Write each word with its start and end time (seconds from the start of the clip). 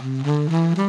Om 0.00 0.87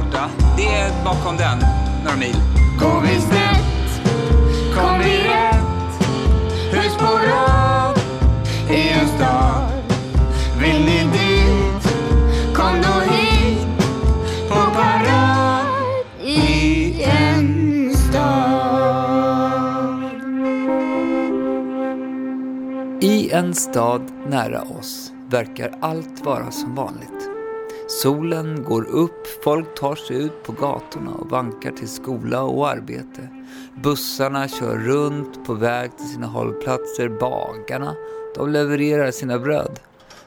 borta? 0.00 0.30
Det 0.56 0.66
är 0.66 1.04
bakom 1.04 1.36
den, 1.36 1.58
några 2.04 2.16
mil. 2.16 2.36
Går 2.80 3.00
vi 3.00 3.20
snett, 3.20 4.02
kom 4.74 4.98
vi 4.98 5.18
rätt. 5.18 5.58
Hus 6.72 6.96
på 6.96 7.04
rad 7.04 7.98
i 8.70 8.88
en 8.88 9.08
stad. 9.08 9.70
Vill 10.60 10.84
ni 10.84 10.98
dit, 11.12 11.92
kom 12.54 12.82
då 12.82 13.12
hit. 13.12 13.66
På 14.48 14.54
parad 14.54 15.66
i 16.24 17.02
en 17.02 17.94
stad. 17.96 18.78
I 23.00 23.30
en 23.30 23.54
stad 23.54 24.02
nära 24.28 24.62
oss 24.62 25.12
verkar 25.30 25.72
allt 25.80 26.24
vara 26.24 26.50
som 26.50 26.74
vanligt. 26.74 27.17
Solen 28.02 28.64
går 28.64 28.82
upp, 28.82 29.26
folk 29.44 29.74
tar 29.74 29.94
sig 29.94 30.16
ut 30.16 30.42
på 30.42 30.52
gatorna 30.52 31.10
och 31.10 31.30
vankar 31.30 31.70
till 31.70 31.88
skola 31.88 32.42
och 32.42 32.68
arbete. 32.68 33.28
Bussarna 33.82 34.48
kör 34.48 34.78
runt 34.78 35.46
på 35.46 35.54
väg 35.54 35.96
till 35.96 36.06
sina 36.08 36.26
hållplatser. 36.26 37.08
Bagarna, 37.08 37.94
de 38.34 38.50
levererar 38.50 39.10
sina 39.10 39.38
bröd. 39.38 39.80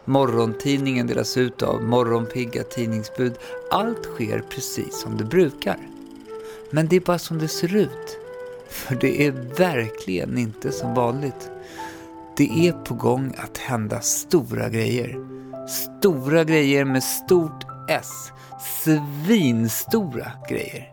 Morgontidningen 0.05 1.07
delas 1.07 1.37
ut 1.37 1.61
av 1.61 1.83
morgonpigga 1.83 2.63
tidningsbud. 2.63 3.33
Allt 3.71 4.03
sker 4.03 4.43
precis 4.49 5.01
som 5.01 5.17
det 5.17 5.25
brukar. 5.25 5.77
Men 6.69 6.87
det 6.87 6.95
är 6.95 7.01
bara 7.01 7.19
som 7.19 7.39
det 7.39 7.47
ser 7.47 7.75
ut. 7.75 8.17
För 8.69 8.95
det 8.95 9.25
är 9.27 9.31
verkligen 9.57 10.37
inte 10.37 10.71
som 10.71 10.93
vanligt. 10.93 11.49
Det 12.37 12.67
är 12.67 12.71
på 12.71 12.93
gång 12.93 13.33
att 13.37 13.57
hända 13.57 14.01
stora 14.01 14.69
grejer. 14.69 15.31
Stora 15.67 16.43
grejer 16.43 16.85
med 16.85 17.03
stort 17.03 17.65
S. 17.89 18.31
Svinstora 18.83 20.31
grejer. 20.49 20.91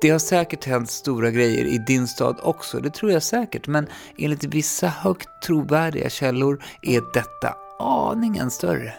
Det 0.00 0.10
har 0.10 0.18
säkert 0.18 0.64
hänt 0.64 0.90
stora 0.90 1.30
grejer 1.30 1.64
i 1.64 1.78
din 1.78 2.08
stad 2.08 2.40
också, 2.42 2.80
det 2.80 2.90
tror 2.90 3.12
jag 3.12 3.22
säkert, 3.22 3.66
men 3.66 3.86
enligt 4.18 4.44
vissa 4.44 4.86
högt 4.86 5.28
trovärdiga 5.46 6.10
källor 6.10 6.64
är 6.82 7.02
detta 7.14 7.56
aningen 7.78 8.50
större. 8.50 8.94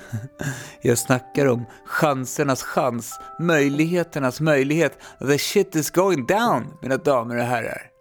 Jag 0.80 0.98
snackar 0.98 1.46
om 1.46 1.66
chansernas 1.86 2.62
chans, 2.62 3.20
möjligheternas 3.38 4.40
möjlighet. 4.40 4.98
The 5.18 5.38
shit 5.38 5.76
is 5.76 5.90
going 5.90 6.26
down, 6.26 6.78
mina 6.82 6.96
damer 6.96 7.36
och 7.36 7.44
herrar. 7.44 7.91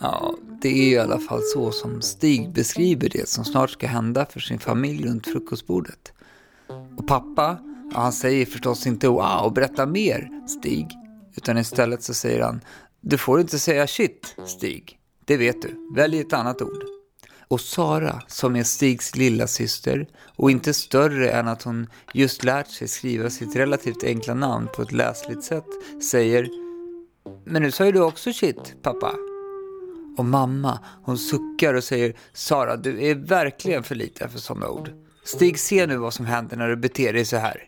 Ja, 0.00 0.34
det 0.60 0.68
är 0.68 0.92
i 0.92 0.98
alla 0.98 1.18
fall 1.18 1.42
så 1.42 1.72
som 1.72 2.02
Stig 2.02 2.52
beskriver 2.52 3.08
det 3.08 3.28
som 3.28 3.44
snart 3.44 3.70
ska 3.70 3.86
hända 3.86 4.26
för 4.26 4.40
sin 4.40 4.58
familj 4.58 5.08
runt 5.08 5.26
frukostbordet. 5.26 6.12
Och 6.98 7.06
pappa, 7.06 7.58
ja, 7.92 8.00
han 8.00 8.12
säger 8.12 8.46
förstås 8.46 8.86
inte 8.86 9.08
wow, 9.08 9.52
berätta 9.54 9.86
mer, 9.86 10.28
Stig. 10.48 10.86
Utan 11.36 11.58
istället 11.58 12.02
så 12.02 12.14
säger 12.14 12.42
han, 12.42 12.60
du 13.00 13.18
får 13.18 13.40
inte 13.40 13.58
säga 13.58 13.86
shit, 13.86 14.36
Stig. 14.46 14.98
Det 15.24 15.36
vet 15.36 15.62
du, 15.62 15.92
välj 15.94 16.20
ett 16.20 16.32
annat 16.32 16.62
ord. 16.62 16.84
Och 17.48 17.60
Sara, 17.60 18.22
som 18.26 18.56
är 18.56 18.62
Stigs 18.62 19.16
lilla 19.16 19.46
syster 19.46 20.06
och 20.36 20.50
inte 20.50 20.74
större 20.74 21.30
än 21.30 21.48
att 21.48 21.62
hon 21.62 21.86
just 22.12 22.44
lärt 22.44 22.68
sig 22.68 22.88
skriva 22.88 23.30
sitt 23.30 23.56
relativt 23.56 24.04
enkla 24.04 24.34
namn 24.34 24.68
på 24.76 24.82
ett 24.82 24.92
läsligt 24.92 25.44
sätt, 25.44 25.66
säger 26.10 26.48
Men 27.44 27.62
nu 27.62 27.70
sa 27.70 27.86
ju 27.86 27.92
du 27.92 28.00
också 28.00 28.32
shit, 28.32 28.74
pappa. 28.82 29.25
Och 30.16 30.24
mamma, 30.24 30.78
hon 31.02 31.18
suckar 31.18 31.74
och 31.74 31.84
säger 31.84 32.16
Sara, 32.32 32.76
du 32.76 33.06
är 33.06 33.14
verkligen 33.14 33.82
för 33.82 33.94
liten 33.94 34.30
för 34.30 34.38
sådana 34.38 34.68
ord. 34.68 34.90
Stig, 35.24 35.58
se 35.58 35.86
nu 35.86 35.96
vad 35.96 36.14
som 36.14 36.26
händer 36.26 36.56
när 36.56 36.68
du 36.68 36.76
beter 36.76 37.12
dig 37.12 37.24
så 37.24 37.36
här. 37.36 37.62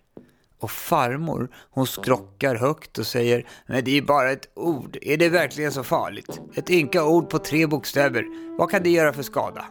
Och 0.61 0.71
farmor, 0.71 1.51
hon 1.71 1.87
skrockar 1.87 2.55
högt 2.55 2.99
och 2.99 3.07
säger 3.07 3.47
Men 3.67 3.85
det 3.85 3.99
är 3.99 4.03
bara 4.03 4.31
ett 4.31 4.49
ord, 4.55 4.99
är 5.03 5.17
det 5.17 5.29
verkligen 5.29 5.73
så 5.73 5.85
farligt? 5.85 6.41
Ett 6.55 6.71
ynka 6.71 7.05
ord 7.05 7.31
på 7.31 7.39
tre 7.39 7.67
bokstäver, 7.67 8.25
vad 8.59 8.71
kan 8.71 8.83
det 8.83 8.91
göra 8.91 9.13
för 9.13 9.23
skada? 9.23 9.65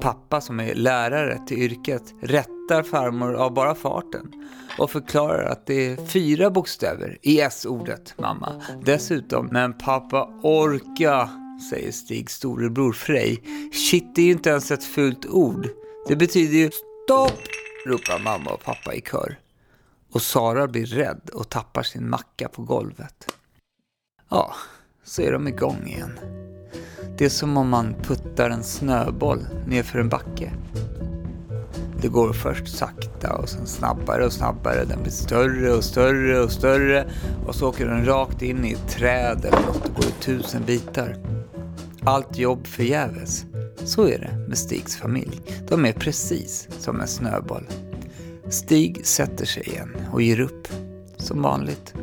Pappa 0.00 0.40
som 0.40 0.60
är 0.60 0.74
lärare 0.74 1.38
till 1.46 1.58
yrket 1.58 2.02
rättar 2.22 2.82
farmor 2.82 3.34
av 3.34 3.54
bara 3.54 3.74
farten 3.74 4.32
och 4.78 4.90
förklarar 4.90 5.44
att 5.44 5.66
det 5.66 5.86
är 5.86 6.06
fyra 6.06 6.50
bokstäver 6.50 7.18
i 7.22 7.40
S-ordet, 7.40 8.14
mamma. 8.18 8.62
Dessutom, 8.84 9.48
men 9.52 9.78
pappa 9.78 10.30
orka, 10.42 11.30
säger 11.60 11.92
Stigs 11.92 12.34
storebror 12.34 12.92
Frej. 12.92 13.42
Shit 13.72 14.14
det 14.14 14.22
är 14.22 14.26
ju 14.26 14.32
inte 14.32 14.50
ens 14.50 14.70
ett 14.70 14.84
fult 14.84 15.26
ord. 15.26 15.68
Det 16.08 16.16
betyder 16.16 16.58
ju 16.58 16.70
stopp, 17.04 17.40
ropar 17.86 18.18
mamma 18.18 18.50
och 18.50 18.64
pappa 18.64 18.94
i 18.94 19.00
kör. 19.00 19.38
Och 20.12 20.22
Sara 20.22 20.66
blir 20.66 20.86
rädd 20.86 21.30
och 21.32 21.48
tappar 21.48 21.82
sin 21.82 22.10
macka 22.10 22.48
på 22.48 22.62
golvet. 22.62 23.36
Ja, 24.28 24.54
så 25.04 25.22
är 25.22 25.32
de 25.32 25.48
igång 25.48 25.86
igen. 25.86 26.18
Det 27.18 27.24
är 27.24 27.28
som 27.28 27.56
om 27.56 27.68
man 27.68 27.94
puttar 28.02 28.50
en 28.50 28.64
snöboll 28.64 29.46
nerför 29.66 29.98
en 29.98 30.08
backe. 30.08 30.52
Det 32.02 32.08
går 32.08 32.32
först 32.32 32.68
sakta 32.68 33.36
och 33.36 33.48
sen 33.48 33.66
snabbare 33.66 34.26
och 34.26 34.32
snabbare. 34.32 34.84
Den 34.84 35.02
blir 35.02 35.12
större 35.12 35.72
och 35.72 35.84
större 35.84 36.40
och 36.40 36.52
större 36.52 37.10
och 37.46 37.54
så 37.54 37.68
åker 37.68 37.86
den 37.86 38.04
rakt 38.04 38.42
in 38.42 38.64
i 38.64 38.72
ett 38.72 38.88
träd 38.88 39.44
eller 39.44 39.66
något 39.66 39.88
och 39.88 39.94
går 39.94 40.04
i 40.04 40.22
tusen 40.22 40.64
bitar. 40.64 41.16
Allt 42.04 42.38
jobb 42.38 42.66
förgäves. 42.66 43.44
Så 43.84 44.08
är 44.08 44.18
det 44.18 44.48
med 44.48 44.58
Stigs 44.58 44.96
familj. 44.96 45.40
De 45.68 45.86
är 45.86 45.92
precis 45.92 46.68
som 46.78 47.00
en 47.00 47.08
snöboll. 47.08 47.64
Stig 48.48 49.06
sätter 49.06 49.46
sig 49.46 49.68
igen 49.68 49.96
och 50.12 50.22
ger 50.22 50.40
upp. 50.40 50.68
Som 51.16 51.42
vanligt. 51.42 51.94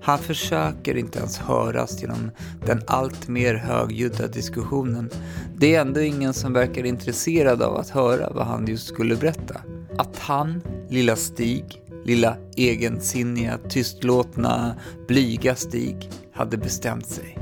Han 0.00 0.18
försöker 0.18 0.96
inte 0.96 1.18
ens 1.18 1.38
höras 1.38 2.00
genom 2.00 2.30
den 2.66 2.82
allt 2.86 3.28
mer 3.28 3.54
högljudda 3.54 4.26
diskussionen. 4.26 5.10
Det 5.56 5.74
är 5.74 5.80
ändå 5.80 6.00
ingen 6.00 6.34
som 6.34 6.52
verkar 6.52 6.84
intresserad 6.84 7.62
av 7.62 7.76
att 7.76 7.88
höra 7.88 8.30
vad 8.30 8.46
han 8.46 8.66
just 8.66 8.88
skulle 8.88 9.16
berätta. 9.16 9.60
Att 9.98 10.18
han, 10.18 10.60
lilla 10.88 11.16
Stig, 11.16 11.82
lilla 12.04 12.36
egensinniga, 12.56 13.58
tystlåtna, 13.68 14.76
blyga 15.08 15.54
Stig, 15.54 16.10
hade 16.32 16.56
bestämt 16.56 17.06
sig 17.06 17.38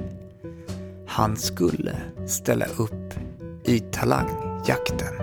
han 1.12 1.36
skulle 1.36 1.96
ställa 2.26 2.66
upp 2.66 3.14
i 3.64 3.80
talangjakten. 3.80 5.14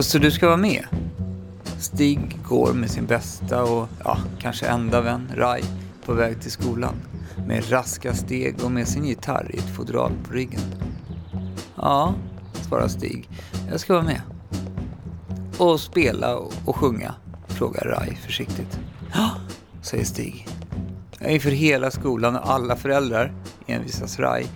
Så 0.00 0.18
du 0.18 0.30
ska 0.30 0.46
vara 0.46 0.56
med? 0.56 1.03
Stig 1.94 2.38
går 2.48 2.72
med 2.72 2.90
sin 2.90 3.06
bästa 3.06 3.62
och 3.62 3.88
ja, 4.04 4.18
kanske 4.40 4.66
enda 4.66 5.00
vän, 5.00 5.32
Rai, 5.36 5.62
på 6.06 6.12
väg 6.12 6.40
till 6.40 6.50
skolan. 6.50 6.94
Med 7.46 7.72
raska 7.72 8.14
steg 8.14 8.64
och 8.64 8.70
med 8.70 8.88
sin 8.88 9.04
gitarr 9.04 9.50
i 9.54 9.58
ett 9.58 9.76
fodral 9.76 10.12
på 10.24 10.34
ryggen. 10.34 10.60
Ja, 11.76 12.14
svarar 12.68 12.88
Stig. 12.88 13.28
Jag 13.70 13.80
ska 13.80 13.92
vara 13.92 14.04
med. 14.04 14.20
Och 15.58 15.80
spela 15.80 16.36
och 16.64 16.76
sjunga? 16.76 17.14
Frågar 17.48 17.84
Rai 17.84 18.14
försiktigt. 18.14 18.78
Ja, 19.12 19.30
säger 19.82 20.04
Stig. 20.04 20.48
Inför 21.20 21.50
hela 21.50 21.90
skolan 21.90 22.36
och 22.36 22.50
alla 22.50 22.76
föräldrar, 22.76 23.32
envisas 23.66 24.18
Rai. 24.18 24.46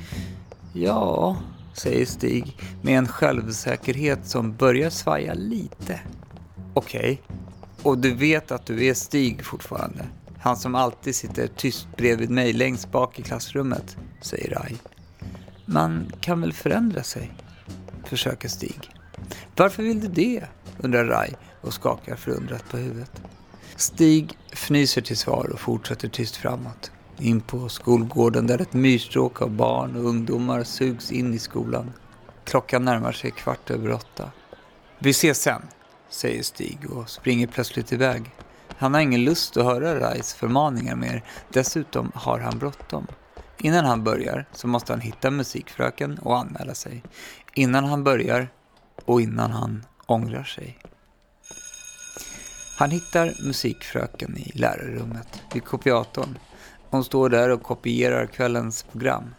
Ja, 0.73 1.37
säger 1.73 2.07
Stig 2.07 2.57
med 2.83 2.99
en 2.99 3.09
självsäkerhet 3.09 4.27
som 4.27 4.57
börjar 4.57 4.91
svaja 4.91 5.35
lite. 5.35 6.01
Okej, 6.79 7.23
okay. 7.25 7.37
och 7.83 7.99
du 7.99 8.15
vet 8.15 8.51
att 8.51 8.67
du 8.67 8.87
är 8.87 8.95
Stig 8.95 9.45
fortfarande? 9.45 10.05
Han 10.39 10.57
som 10.57 10.75
alltid 10.75 11.15
sitter 11.15 11.47
tyst 11.47 11.89
bredvid 11.97 12.31
mig 12.31 12.53
längst 12.53 12.93
bak 12.93 13.19
i 13.19 13.23
klassrummet, 13.23 13.97
säger 14.21 14.51
Rai. 14.51 14.77
Man 15.67 16.13
kan 16.21 16.41
väl 16.41 16.53
förändra 16.53 17.03
sig? 17.03 17.33
Försöker 18.05 18.49
Stig. 18.49 18.91
Varför 19.57 19.83
vill 19.83 20.01
du 20.01 20.09
det? 20.09 20.45
undrar 20.79 21.05
Rai 21.05 21.35
och 21.61 21.75
skakar 21.75 22.17
förundrat 22.17 22.69
på 22.71 22.77
huvudet. 22.77 23.23
Stig 23.77 24.39
fnyser 24.53 25.03
till 25.03 25.17
svar 25.17 25.51
och 25.53 25.61
fortsätter 25.61 26.09
tyst 26.09 26.37
framåt. 26.37 26.91
In 27.19 27.41
på 27.41 27.69
skolgården 27.69 28.47
där 28.47 28.61
ett 28.61 28.73
myrstråk 28.73 29.43
av 29.43 29.51
barn 29.51 29.97
och 29.97 30.05
ungdomar 30.05 30.65
sugs 30.65 31.13
in 31.13 31.35
i 31.35 31.39
skolan. 31.39 31.93
Klockan 32.45 32.85
närmar 32.85 33.13
sig 33.13 33.31
kvart 33.31 33.71
över 33.71 33.93
åtta. 33.93 34.31
Vi 34.99 35.11
ses 35.11 35.43
sen, 35.43 35.63
säger 36.11 36.43
Stig 36.43 36.91
och 36.91 37.11
springer 37.11 37.47
plötsligt 37.47 37.93
iväg. 37.93 38.31
Han 38.77 38.95
har 38.95 39.01
ingen 39.01 39.25
lust 39.25 39.57
att 39.57 39.65
höra 39.65 40.01
Rais 40.01 40.35
förmaningar 40.35 40.97
mer. 40.97 41.25
Dessutom 41.53 42.13
har 42.15 42.39
han 42.39 42.59
bråttom. 42.59 43.07
Innan 43.59 43.85
han 43.85 44.05
börjar 44.05 44.47
så 44.53 44.67
måste 44.67 44.93
han 44.93 45.01
hitta 45.01 45.31
musikfröken 45.31 46.19
och 46.19 46.39
anmäla 46.39 46.75
sig. 46.75 47.03
Innan 47.55 47.85
han 47.85 48.05
börjar 48.05 48.49
och 49.05 49.21
innan 49.21 49.51
han 49.51 49.85
ångrar 50.07 50.45
sig. 50.45 50.79
Han 52.79 52.91
hittar 52.91 53.47
musikfröken 53.47 54.37
i 54.37 54.53
lärarrummet 54.55 55.43
vid 55.55 55.65
kopiatorn. 55.65 56.39
Hon 56.91 57.05
står 57.05 57.29
där 57.29 57.49
och 57.49 57.63
kopierar 57.63 58.27
kvällens 58.27 58.83
program. 58.83 59.35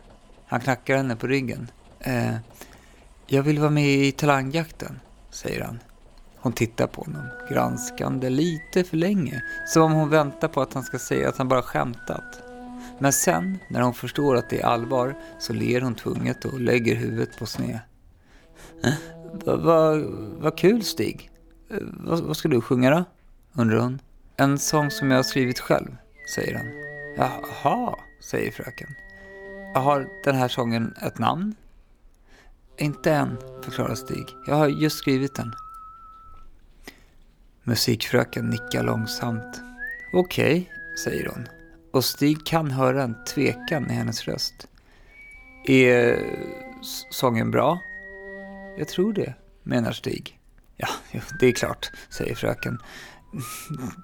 Han 0.45 0.59
knackar 0.59 0.97
henne 0.97 1.15
på 1.15 1.27
ryggen. 1.27 1.71
Eh, 1.99 2.35
jag 3.27 3.43
vill 3.43 3.59
vara 3.59 3.69
med 3.69 3.89
i 3.89 4.11
talangjakten, 4.11 4.99
säger 5.29 5.61
han. 5.61 5.79
Hon 6.41 6.53
tittar 6.53 6.87
på 6.87 7.01
honom, 7.01 7.29
granskande 7.49 8.29
lite 8.29 8.83
för 8.83 8.97
länge. 8.97 9.43
Som 9.67 9.83
om 9.83 9.91
hon 9.91 10.09
väntar 10.09 10.47
på 10.47 10.61
att 10.61 10.73
han 10.73 10.83
ska 10.83 10.99
säga 10.99 11.29
att 11.29 11.37
han 11.37 11.47
bara 11.47 11.61
skämtat. 11.61 12.41
Men 12.99 13.13
sen, 13.13 13.57
när 13.69 13.81
hon 13.81 13.93
förstår 13.93 14.35
att 14.35 14.49
det 14.49 14.59
är 14.59 14.65
allvar, 14.65 15.17
så 15.39 15.53
ler 15.53 15.81
hon 15.81 15.95
tvunget 15.95 16.45
och 16.45 16.59
lägger 16.59 16.95
huvudet 16.95 17.39
på 17.39 17.45
sned. 17.45 17.79
Vad 19.45 19.59
va, 19.59 19.95
va 20.39 20.51
kul 20.51 20.83
Stig. 20.83 21.31
Vad 21.91 22.19
va 22.19 22.33
ska 22.33 22.49
du 22.49 22.61
sjunga 22.61 22.89
då? 22.89 23.03
undrar 23.61 23.79
hon. 23.79 24.01
En 24.35 24.59
sång 24.59 24.91
som 24.91 25.11
jag 25.11 25.17
har 25.17 25.23
skrivit 25.23 25.59
själv, 25.59 25.97
säger 26.35 26.55
han. 26.55 26.67
Jaha, 27.17 27.95
säger 28.31 28.51
fröken. 28.51 28.87
Har 29.75 30.07
den 30.23 30.35
här 30.35 30.47
sången 30.47 30.93
ett 31.01 31.19
namn? 31.19 31.55
Inte 32.77 33.13
än, 33.13 33.37
förklarar 33.63 33.95
Stig. 33.95 34.25
Jag 34.47 34.55
har 34.55 34.67
just 34.67 34.97
skrivit 34.97 35.35
den. 35.35 35.53
Musikfröken 37.69 38.49
nickar 38.49 38.83
långsamt. 38.83 39.61
Okej, 40.13 40.51
okay, 40.51 40.65
säger 41.03 41.29
hon. 41.29 41.47
Och 41.93 42.05
Stig 42.05 42.45
kan 42.45 42.71
höra 42.71 43.03
en 43.03 43.25
tvekan 43.25 43.91
i 43.91 43.93
hennes 43.93 44.27
röst. 44.27 44.67
Är 45.67 46.19
sången 47.11 47.51
bra? 47.51 47.79
Jag 48.77 48.87
tror 48.87 49.13
det, 49.13 49.33
menar 49.63 49.91
Stig. 49.91 50.39
Ja, 50.77 50.87
det 51.39 51.47
är 51.47 51.51
klart, 51.51 51.91
säger 52.09 52.35
fröken. 52.35 52.77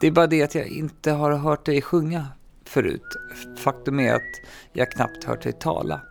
Det 0.02 0.08
är 0.08 0.12
bara 0.12 0.28
det 0.28 0.44
att 0.44 0.56
jag 0.56 0.68
inte 0.68 1.12
har 1.12 1.32
hört 1.32 1.66
dig 1.66 1.82
sjunga 1.82 2.28
förut. 2.66 3.18
Faktum 3.58 4.00
är 4.00 4.14
att 4.14 4.42
jag 4.74 4.92
knappt 4.92 5.24
hört 5.24 5.44
dig 5.44 5.54
tala. 5.54 6.02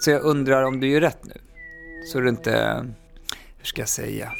Så 0.00 0.10
jag 0.10 0.22
undrar 0.22 0.62
om 0.62 0.80
du 0.80 0.88
gör 0.88 1.00
rätt 1.00 1.24
nu. 1.24 1.40
Så 2.12 2.20
du 2.20 2.28
inte, 2.28 2.84
hur 3.58 3.64
ska 3.64 3.82
jag 3.82 3.88
säga? 3.88 4.32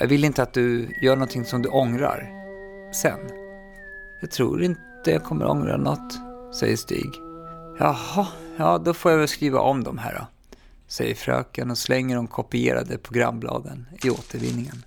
Jag 0.00 0.06
vill 0.06 0.24
inte 0.24 0.42
att 0.42 0.52
du 0.52 0.88
gör 1.02 1.16
någonting 1.16 1.44
som 1.44 1.62
du 1.62 1.68
ångrar 1.68 2.30
sen. 2.92 3.20
Jag 4.20 4.30
tror 4.30 4.62
inte 4.62 4.80
jag 5.04 5.24
kommer 5.24 5.46
ångra 5.46 5.76
något, 5.76 6.18
säger 6.54 6.76
Stig. 6.76 7.10
Jaha, 7.78 8.26
ja 8.56 8.78
då 8.78 8.94
får 8.94 9.10
jag 9.10 9.18
väl 9.18 9.28
skriva 9.28 9.60
om 9.60 9.84
de 9.84 9.98
här 9.98 10.14
då, 10.18 10.26
säger 10.88 11.14
fröken 11.14 11.70
och 11.70 11.78
slänger 11.78 12.16
de 12.16 12.26
kopierade 12.26 12.98
programbladen 12.98 13.86
i 14.02 14.10
återvinningen. 14.10 14.84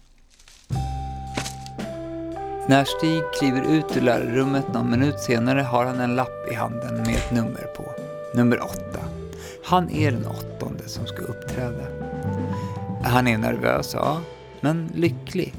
När 2.67 2.85
Stig 2.85 3.21
kliver 3.39 3.61
ut 3.61 3.97
ur 3.97 4.01
lärarrummet 4.01 4.73
någon 4.73 4.91
minut 4.91 5.19
senare 5.19 5.61
har 5.61 5.85
han 5.85 5.99
en 5.99 6.15
lapp 6.15 6.51
i 6.51 6.53
handen 6.53 6.97
med 6.97 7.15
ett 7.15 7.31
nummer 7.31 7.67
på. 7.77 7.85
Nummer 8.35 8.63
åtta. 8.63 8.99
Han 9.65 9.89
är 9.89 10.11
den 10.11 10.25
åttonde 10.25 10.89
som 10.89 11.07
ska 11.07 11.21
uppträda. 11.21 11.85
Han 13.03 13.27
är 13.27 13.37
nervös, 13.37 13.93
ja, 13.93 14.21
men 14.61 14.91
lycklig. 14.95 15.53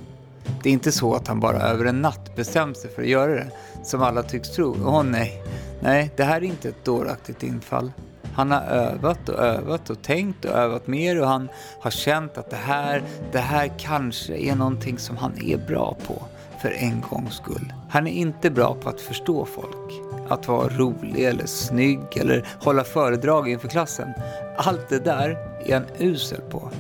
Det 0.63 0.69
är 0.69 0.73
inte 0.73 0.93
så 0.93 1.15
att 1.15 1.29
han 1.29 1.41
bara 1.41 1.61
över 1.61 1.85
en 1.85 2.03
natt 2.03 2.37
bestämt 2.37 2.77
sig 2.77 2.91
för 2.91 3.03
att 3.03 3.09
göra 3.09 3.35
det, 3.35 3.51
som 3.85 4.03
alla 4.03 4.23
tycks 4.23 4.51
tro. 4.51 4.77
Åh 4.85 5.03
nej, 5.03 5.43
nej, 5.81 6.11
det 6.17 6.25
här 6.25 6.37
är 6.37 6.45
inte 6.45 6.69
ett 6.69 6.85
dåraktigt 6.85 7.43
infall. 7.43 7.93
Han 8.35 8.51
har 8.51 8.61
övat 8.61 9.29
och 9.29 9.39
övat 9.39 9.91
och 9.91 10.03
tänkt 10.03 10.45
och 10.45 10.51
övat 10.51 10.87
mer 10.87 11.21
och 11.21 11.29
han 11.29 11.49
har 11.81 11.91
känt 11.91 12.39
att 12.39 12.51
det 12.51 12.57
här, 12.57 13.03
det 13.33 13.39
här 13.39 13.73
kanske 13.79 14.37
är 14.37 14.55
någonting 14.55 14.99
som 14.99 15.17
han 15.17 15.33
är 15.45 15.57
bra 15.57 15.97
på 16.07 16.23
för 16.63 16.71
en 16.71 17.01
gångs 17.11 17.35
skull. 17.35 17.73
Han 17.91 18.07
är 18.07 18.13
inte 18.13 18.51
bra 18.51 18.75
på 18.75 18.89
att 18.89 19.01
förstå 19.01 19.45
folk. 19.45 19.93
Att 20.29 20.49
vara 20.49 20.69
rolig 20.69 21.25
eller 21.25 21.47
snygg 21.47 22.01
eller 22.17 22.47
hålla 22.61 22.85
föredrag 22.85 23.49
inför 23.49 23.69
klassen. 23.69 24.09
Allt 24.57 24.89
det 24.89 25.05
där 25.05 25.37
är 25.67 25.75
han 25.75 25.87
usel 25.99 26.41
på. 26.41 26.71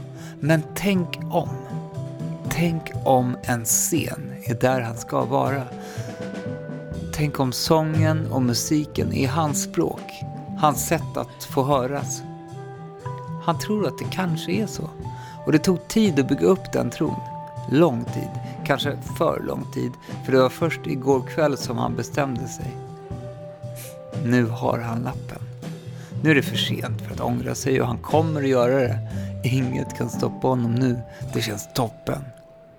Men 0.41 0.62
tänk 0.75 1.09
om. 1.31 1.49
Tänk 2.55 2.93
om 3.05 3.37
en 3.43 3.65
scen 3.65 4.35
är 4.45 4.55
där 4.55 4.81
han 4.81 4.97
ska 4.97 5.25
vara. 5.25 5.63
Tänk 7.15 7.41
om 7.41 7.53
sången 7.53 8.27
och 8.27 8.43
musiken 8.43 9.13
är 9.13 9.29
hans 9.29 9.63
språk. 9.63 10.13
Hans 10.59 10.87
sätt 10.87 11.17
att 11.17 11.45
få 11.45 11.63
höras. 11.65 12.23
Han 13.45 13.59
tror 13.59 13.87
att 13.87 13.99
det 13.99 14.05
kanske 14.11 14.53
är 14.53 14.67
så. 14.67 14.91
Och 15.47 15.53
det 15.53 15.59
tog 15.59 15.89
tid 15.89 16.21
att 16.21 16.29
bygga 16.29 16.47
upp 16.47 16.73
den 16.73 16.91
tron. 16.91 17.21
Lång 17.71 18.05
tid 18.05 18.31
kanske 18.67 18.99
för 19.19 19.43
lång 19.47 19.67
tid, 19.75 19.93
för 20.25 20.33
det 20.33 20.39
var 20.39 20.49
först 20.49 20.87
igår 20.87 21.23
kväll 21.35 21.57
som 21.57 21.79
han 21.79 21.97
bestämde 21.97 22.49
sig. 22.49 22.77
Nu 24.25 24.47
har 24.47 24.79
han 24.79 25.03
lappen. 25.03 25.39
Nu 26.23 26.31
är 26.31 26.35
det 26.35 26.43
för 26.43 26.57
sent 26.57 27.03
för 27.03 27.15
att 27.15 27.21
ångra 27.21 27.55
sig 27.55 27.81
och 27.81 27.87
han 27.87 27.99
kommer 27.99 28.43
att 28.43 28.49
göra 28.49 28.75
det. 28.75 28.99
Inget 29.45 29.99
kan 29.99 30.09
stoppa 30.09 30.49
honom 30.49 30.75
nu. 30.75 30.99
Det 31.33 31.41
känns 31.41 31.69
toppen. 31.75 32.25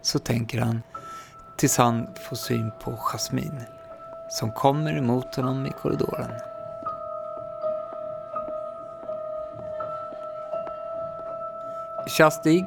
Så 0.03 0.19
tänker 0.19 0.61
han 0.61 0.81
tills 1.55 1.77
han 1.77 2.07
får 2.29 2.35
syn 2.35 2.71
på 2.79 2.91
Jasmine 2.97 3.65
som 4.29 4.51
kommer 4.51 4.97
emot 4.97 5.35
honom 5.35 5.65
i 5.65 5.71
korridoren. 5.81 6.31
Tja 12.07 12.31
Stig, 12.31 12.65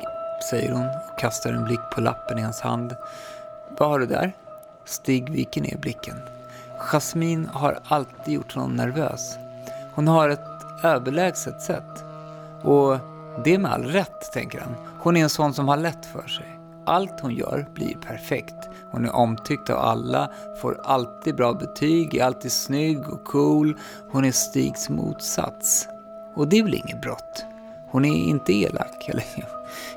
säger 0.51 0.73
hon 0.73 0.87
och 0.87 1.19
kastar 1.19 1.53
en 1.53 1.65
blick 1.65 1.81
på 1.95 2.01
lappen 2.01 2.39
i 2.39 2.43
hans 2.43 2.61
hand. 2.61 2.97
Vad 3.79 3.89
har 3.89 3.99
du 3.99 4.07
där? 4.07 4.33
Stig 4.85 5.31
viker 5.31 5.61
ner 5.61 5.77
blicken. 5.77 6.17
Jasmine 6.79 7.49
har 7.53 7.79
alltid 7.85 8.35
gjort 8.35 8.55
honom 8.55 8.77
nervös. 8.77 9.39
Hon 9.95 10.09
har 10.09 10.29
ett 10.29 10.85
överlägset 10.85 11.63
sätt. 11.63 12.05
Och 12.63 12.99
det 13.45 13.55
är 13.55 13.59
med 13.59 13.73
all 13.73 13.85
rätt, 13.85 14.33
tänker 14.33 14.61
han. 14.61 14.75
Hon 15.01 15.17
är 15.17 15.23
en 15.23 15.31
sån 15.31 15.55
som 15.55 15.69
har 15.69 15.77
lätt 15.77 16.07
för 16.07 16.29
sig. 16.29 16.59
Allt 16.87 17.21
hon 17.21 17.35
gör 17.35 17.67
blir 17.75 17.95
perfekt. 17.95 18.69
Hon 18.91 19.05
är 19.05 19.15
omtyckt 19.15 19.71
av 19.71 19.79
alla, 19.79 20.31
får 20.63 20.81
alltid 20.85 21.37
bra 21.37 21.53
betyg, 21.53 22.15
är 22.15 22.25
alltid 22.25 22.53
snygg 22.53 23.09
och 23.09 23.25
cool. 23.25 23.77
Hon 24.11 24.25
är 24.25 24.33
Stigs 24.33 24.89
motsats. 24.89 25.89
Och 26.35 26.49
det 26.49 26.59
är 26.59 26.63
väl 26.63 26.75
inget 26.75 27.01
brott? 27.01 27.45
Hon 27.91 28.05
är 28.05 28.17
inte 28.17 28.53
elak, 28.53 29.09
eller 29.09 29.25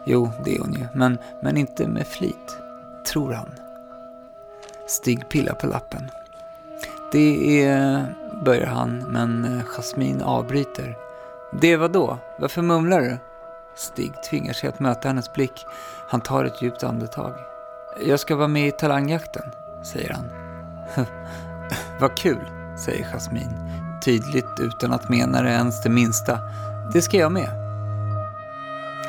jo, 0.05 0.31
det 0.45 0.55
är 0.55 0.59
hon 0.59 0.73
ju, 0.73 0.87
men, 0.93 1.17
men 1.41 1.57
inte 1.57 1.87
med 1.87 2.07
flit, 2.07 2.57
tror 3.07 3.33
han. 3.33 3.49
Stig 4.87 5.29
pillar 5.29 5.53
på 5.53 5.67
lappen. 5.67 6.09
Det 7.11 7.63
är, 7.63 8.05
börjar 8.45 8.67
han, 8.67 8.97
men 8.97 9.45
eh, 9.45 9.63
Jasmin 9.65 10.21
avbryter. 10.21 10.97
Det 11.61 11.77
vad 11.77 11.91
då? 11.91 12.17
Varför 12.39 12.61
mumlar 12.61 13.01
du? 13.01 13.17
Stig 13.75 14.23
tvingar 14.29 14.53
sig 14.53 14.69
att 14.69 14.79
möta 14.79 15.07
hennes 15.07 15.33
blick. 15.33 15.65
Han 16.09 16.21
tar 16.21 16.45
ett 16.45 16.61
djupt 16.61 16.83
andetag. 16.83 17.33
Jag 18.05 18.19
ska 18.19 18.35
vara 18.35 18.47
med 18.47 18.67
i 18.67 18.71
talangjakten, 18.71 19.51
säger 19.83 20.13
han. 20.13 20.29
Vad 21.99 22.17
kul, 22.17 22.49
säger 22.85 23.03
Jasmin. 23.03 23.49
Tydligt 24.05 24.59
utan 24.59 24.93
att 24.93 25.09
mena 25.09 25.41
det 25.41 25.49
ens 25.49 25.83
det 25.83 25.89
minsta. 25.89 26.39
Det 26.93 27.01
ska 27.01 27.17
jag 27.17 27.31
med. 27.31 27.49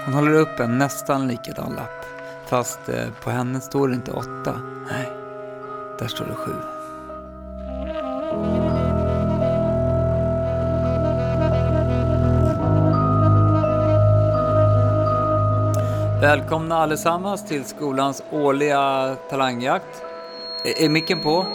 Hon 0.04 0.14
håller 0.14 0.32
upp 0.32 0.60
en 0.60 0.78
nästan 0.78 1.28
likadan 1.28 1.72
lapp. 1.74 2.04
Fast 2.46 2.88
eh, 2.88 3.04
på 3.22 3.30
henne 3.30 3.60
står 3.60 3.88
det 3.88 3.94
inte 3.94 4.10
åtta. 4.12 4.60
Nej, 4.90 5.12
där 5.98 6.08
står 6.08 6.24
det 6.24 6.34
sju. 6.34 6.79
Välkomna 16.20 16.76
allesammans 16.76 17.44
till 17.44 17.64
skolans 17.64 18.22
årliga 18.30 19.16
talangjakt. 19.30 20.02
Är, 20.64 20.84
är 20.84 20.88
micken 20.88 21.20
på? 21.20 21.46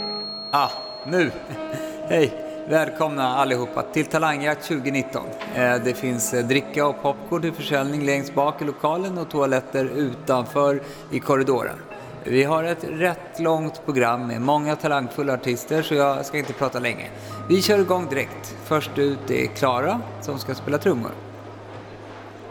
Ah, 0.51 0.69
nu! 1.07 1.31
Hej! 2.10 2.34
Välkomna 2.69 3.36
allihopa 3.36 3.81
till 3.81 4.05
Talangjakt 4.05 4.67
2019. 4.67 5.24
Eh, 5.55 5.75
det 5.84 5.93
finns 5.98 6.34
eh, 6.34 6.45
dricka 6.45 6.88
och 6.88 7.01
popcorn 7.01 7.41
till 7.41 7.53
försäljning 7.53 8.05
längst 8.05 8.36
bak 8.36 8.62
i 8.62 8.65
lokalen 8.65 9.17
och 9.17 9.29
toaletter 9.29 9.86
utanför 9.86 10.81
i 11.12 11.19
korridoren. 11.19 11.77
Vi 12.24 12.43
har 12.43 12.63
ett 12.63 12.86
rätt 12.89 13.39
långt 13.39 13.86
program 13.86 14.27
med 14.27 14.41
många 14.41 14.75
talangfulla 14.75 15.34
artister 15.34 15.81
så 15.81 15.95
jag 15.95 16.25
ska 16.25 16.38
inte 16.38 16.53
prata 16.53 16.79
länge. 16.79 17.10
Vi 17.50 17.62
kör 17.62 17.79
igång 17.79 18.07
direkt. 18.10 18.55
Först 18.63 18.98
ut 18.98 19.31
är 19.31 19.45
Klara 19.45 20.01
som 20.22 20.39
ska 20.39 20.55
spela 20.55 20.77
trummor. 20.77 21.12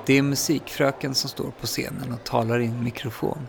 Det 0.06 0.18
är 0.18 0.22
musikfröken 0.22 1.14
som 1.14 1.30
står 1.30 1.50
på 1.60 1.66
scenen 1.66 2.12
och 2.12 2.24
talar 2.24 2.58
i 2.60 2.66
en 2.66 2.84
mikrofon. 2.84 3.48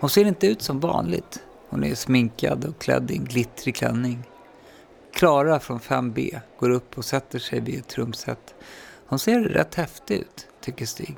Hon 0.00 0.10
ser 0.10 0.24
inte 0.24 0.46
ut 0.46 0.62
som 0.62 0.80
vanligt. 0.80 1.42
Hon 1.68 1.84
är 1.84 1.94
sminkad 1.94 2.64
och 2.64 2.78
klädd 2.78 3.10
i 3.10 3.16
en 3.16 3.24
glittrig 3.24 3.74
klänning. 3.76 4.22
Klara 5.14 5.60
från 5.60 5.80
5B 5.80 6.40
går 6.58 6.70
upp 6.70 6.98
och 6.98 7.04
sätter 7.04 7.38
sig 7.38 7.60
vid 7.60 7.78
ett 7.78 7.88
trumset. 7.88 8.54
Hon 9.06 9.18
ser 9.18 9.40
rätt 9.40 9.74
häftig 9.74 10.14
ut, 10.14 10.46
tycker 10.60 10.86
Stig. 10.86 11.16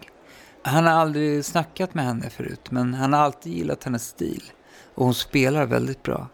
Han 0.63 0.87
har 0.87 0.93
aldrig 0.93 1.45
snackat 1.45 1.95
med 1.95 2.05
henne 2.05 2.31
förut, 2.31 2.71
men 2.71 2.95
han 2.95 3.13
har 3.13 3.21
alltid 3.21 3.53
gillat 3.53 3.85
hennes 3.85 4.09
stil. 4.09 4.43
Och 4.95 5.05
hon 5.05 5.15
spelar 5.15 5.67
väldigt 5.67 6.03
bra. 6.03 6.29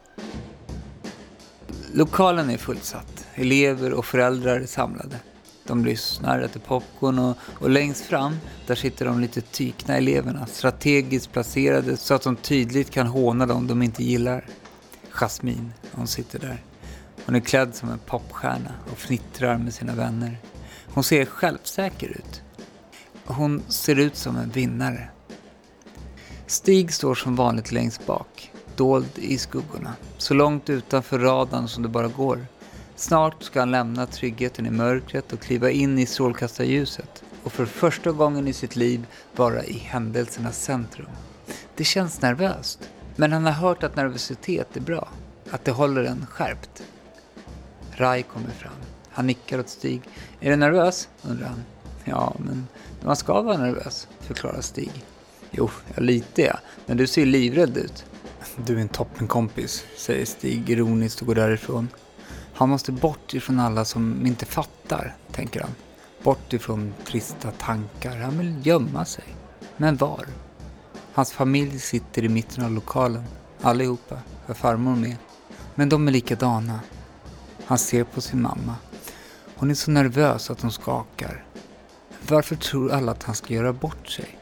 Lokalen 1.93 2.51
är 2.51 2.59
fullsatt. 2.59 3.27
Elever 3.35 3.93
och 3.93 4.07
föräldrar 4.07 4.61
är 4.61 4.67
samlade. 4.67 5.17
De 5.67 5.85
lyssnar, 5.85 6.41
äter 6.41 6.61
popcorn 6.61 7.19
och, 7.19 7.37
och 7.43 7.71
längst 7.71 8.05
fram, 8.05 8.37
där 8.67 8.75
sitter 8.75 9.05
de 9.05 9.21
lite 9.21 9.41
tykna 9.41 9.97
eleverna, 9.97 10.47
strategiskt 10.47 11.33
placerade 11.33 11.97
så 11.97 12.15
att 12.15 12.23
de 12.23 12.37
tydligt 12.37 12.91
kan 12.91 13.07
håna 13.07 13.47
dem 13.47 13.67
de 13.67 13.83
inte 13.83 14.05
gillar. 14.05 14.45
Jasmin, 15.11 15.73
hon 15.93 16.07
sitter 16.07 16.39
där. 16.39 16.63
Hon 17.27 17.35
är 17.35 17.41
klädd 17.41 17.75
som 17.75 17.91
en 17.91 17.99
popstjärna 17.99 18.73
och 18.93 18.99
fnittrar 18.99 19.59
med 19.59 19.75
sina 19.75 19.95
vänner. 19.95 20.39
Hon 20.87 21.05
ser 21.05 21.25
självsäker 21.25 22.09
ut. 22.09 22.43
Hon 23.25 23.63
ser 23.69 23.99
ut 23.99 24.17
som 24.17 24.37
en 24.37 24.51
vinnare. 24.51 25.09
Stig 26.47 26.93
står 26.93 27.15
som 27.15 27.37
vanligt 27.37 27.73
längst 27.73 28.07
bak, 28.07 28.53
dold 28.77 29.19
i 29.19 29.39
skuggorna, 29.39 29.95
så 30.19 30.35
långt 30.35 30.71
utanför 30.71 31.19
radarn 31.19 31.69
som 31.69 31.83
det 31.83 31.89
bara 31.89 32.09
går. 32.09 32.47
Snart 32.97 33.43
ska 33.43 33.61
han 33.61 33.71
lämna 33.71 34.07
tryggheten 34.07 34.67
i 34.67 34.71
mörkret 34.71 35.33
och 35.33 35.41
kliva 35.41 35.71
in 35.71 35.99
i 35.99 36.07
strålkastarljuset 36.07 37.25
och 37.43 37.53
för 37.53 37.67
första 37.67 38.13
gången 38.13 38.49
i 38.49 38.53
sitt 38.53 38.77
liv 38.77 39.07
vara 39.37 39.65
i 39.65 39.79
händelsernas 39.79 40.63
centrum. 40.63 41.11
Det 41.77 41.85
känns 41.85 42.23
nervöst, 42.23 42.91
men 43.17 43.33
han 43.33 43.45
har 43.45 43.53
hört 43.53 43.83
att 43.83 43.97
nervositet 43.97 44.77
är 44.77 44.81
bra, 44.81 45.09
att 45.51 45.65
det 45.65 45.71
håller 45.71 46.05
en 46.05 46.27
skärpt. 46.27 46.83
Rai 47.93 48.23
kommer 48.23 48.51
fram. 48.51 48.73
Han 49.11 49.27
nickar 49.27 49.59
åt 49.59 49.69
Stig. 49.69 50.03
Är 50.41 50.51
du 50.51 50.57
nervös? 50.57 51.09
undrar 51.23 51.47
han. 51.47 51.65
Ja, 52.05 52.37
men 52.39 52.67
man 53.05 53.17
ska 53.17 53.43
vara 53.43 53.59
nervös, 53.59 54.09
förklarar 54.21 54.61
Stig. 54.61 55.05
Jo, 55.51 55.71
ja, 55.95 56.03
lite 56.03 56.43
ja. 56.43 56.59
Men 56.87 56.97
du 56.97 57.07
ser 57.07 57.27
livrädd 57.27 57.77
ut. 57.77 58.05
Du 58.57 58.77
är 58.77 58.81
en 58.81 58.89
toppenkompis, 58.89 59.85
säger 59.97 60.25
Stig 60.25 60.71
ironiskt 60.71 61.21
och 61.21 61.27
går 61.27 61.35
därifrån. 61.35 61.89
Han 62.57 62.69
måste 62.69 62.93
bort 62.93 63.35
ifrån 63.35 63.61
alla 63.61 63.85
som 63.85 64.27
inte 64.27 64.47
fattar, 64.47 65.17
tänker 65.33 65.61
han. 65.61 65.71
Bort 66.23 66.53
ifrån 66.53 66.95
trista 67.05 67.51
tankar. 67.51 68.17
Han 68.17 68.39
vill 68.39 68.67
gömma 68.67 69.05
sig. 69.05 69.25
Men 69.77 69.97
var? 69.97 70.27
Hans 71.13 71.33
familj 71.33 71.79
sitter 71.79 72.25
i 72.25 72.29
mitten 72.29 72.65
av 72.65 72.71
lokalen. 72.71 73.25
Allihopa. 73.63 74.19
Har 74.47 74.55
farmor 74.55 74.97
med. 74.97 75.17
Men 75.75 75.89
de 75.89 76.09
är 76.09 76.13
likadana. 76.13 76.81
Han 77.67 77.79
ser 77.79 78.05
på 78.05 78.21
sin 78.21 78.43
mamma. 78.43 78.77
Hon 79.57 79.71
är 79.71 79.75
så 79.75 79.91
nervös 79.91 80.51
att 80.51 80.61
hon 80.61 80.73
skakar. 80.73 81.45
Varför 82.29 82.57
tror 82.57 82.93
alla 82.93 83.13
att 83.13 83.23
han 83.23 83.35
ska 83.35 83.55
göra 83.55 83.73
bort 83.73 84.09
sig? 84.09 84.39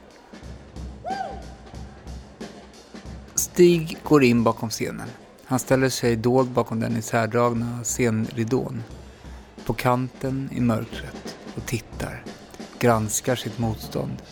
Stig 3.35 3.99
går 4.03 4.25
in 4.25 4.45
bakom 4.45 4.71
scenen. 4.71 5.09
Han 5.47 5.59
ställer 5.59 5.89
sig 5.89 6.17
dold 6.17 6.51
bakom 6.51 6.81
den 6.81 6.97
isärdragna 6.97 7.85
scenridån. 7.85 8.83
På 9.67 9.73
kanten 9.73 10.49
i 10.53 10.61
mörkret 10.61 11.37
och 11.57 11.67
tittar. 11.67 12.25
Granskar 12.79 13.37
sitt 13.37 13.59
motstånd. 13.59 14.23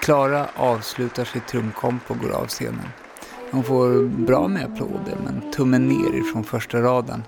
Klara 0.00 0.48
avslutar 0.56 1.24
sitt 1.24 1.48
trumkomp 1.48 2.10
och 2.10 2.18
går 2.18 2.30
av 2.30 2.46
scenen. 2.46 2.88
Hon 3.50 3.64
får 3.64 4.08
bra 4.08 4.48
med 4.48 4.64
applåder 4.64 5.16
men 5.24 5.52
tummen 5.52 5.88
ner 5.88 6.20
ifrån 6.20 6.44
första 6.44 6.82
raden. 6.82 7.22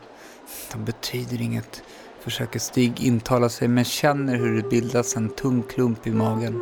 De 0.73 0.85
betyder 0.85 1.43
inget, 1.43 1.83
försöker 2.21 2.59
Stig 2.59 3.01
intala 3.01 3.49
sig 3.49 3.69
men 3.69 3.85
känner 3.85 4.37
hur 4.37 4.63
det 4.63 4.69
bildas 4.69 5.17
en 5.17 5.29
tung 5.29 5.63
klump 5.63 6.07
i 6.07 6.11
magen. 6.11 6.61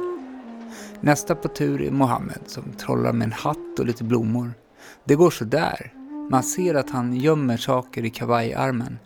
Nästa 1.01 1.35
på 1.35 1.49
tur 1.49 1.83
är 1.83 1.91
Mohammed 1.91 2.41
som 2.47 2.65
trollar 2.73 3.13
med 3.13 3.27
en 3.27 3.33
hatt 3.33 3.79
och 3.79 3.87
lite 3.87 4.05
blommor. 4.05 4.53
Det 5.05 5.15
går 5.15 5.31
så 5.31 5.45
där. 5.45 5.93
Man 6.31 6.43
ser 6.43 6.75
att 6.75 6.91
han 6.91 7.17
gömmer 7.17 7.57
saker 7.57 8.05
i 8.05 8.11
kavajarmen. 8.11 8.99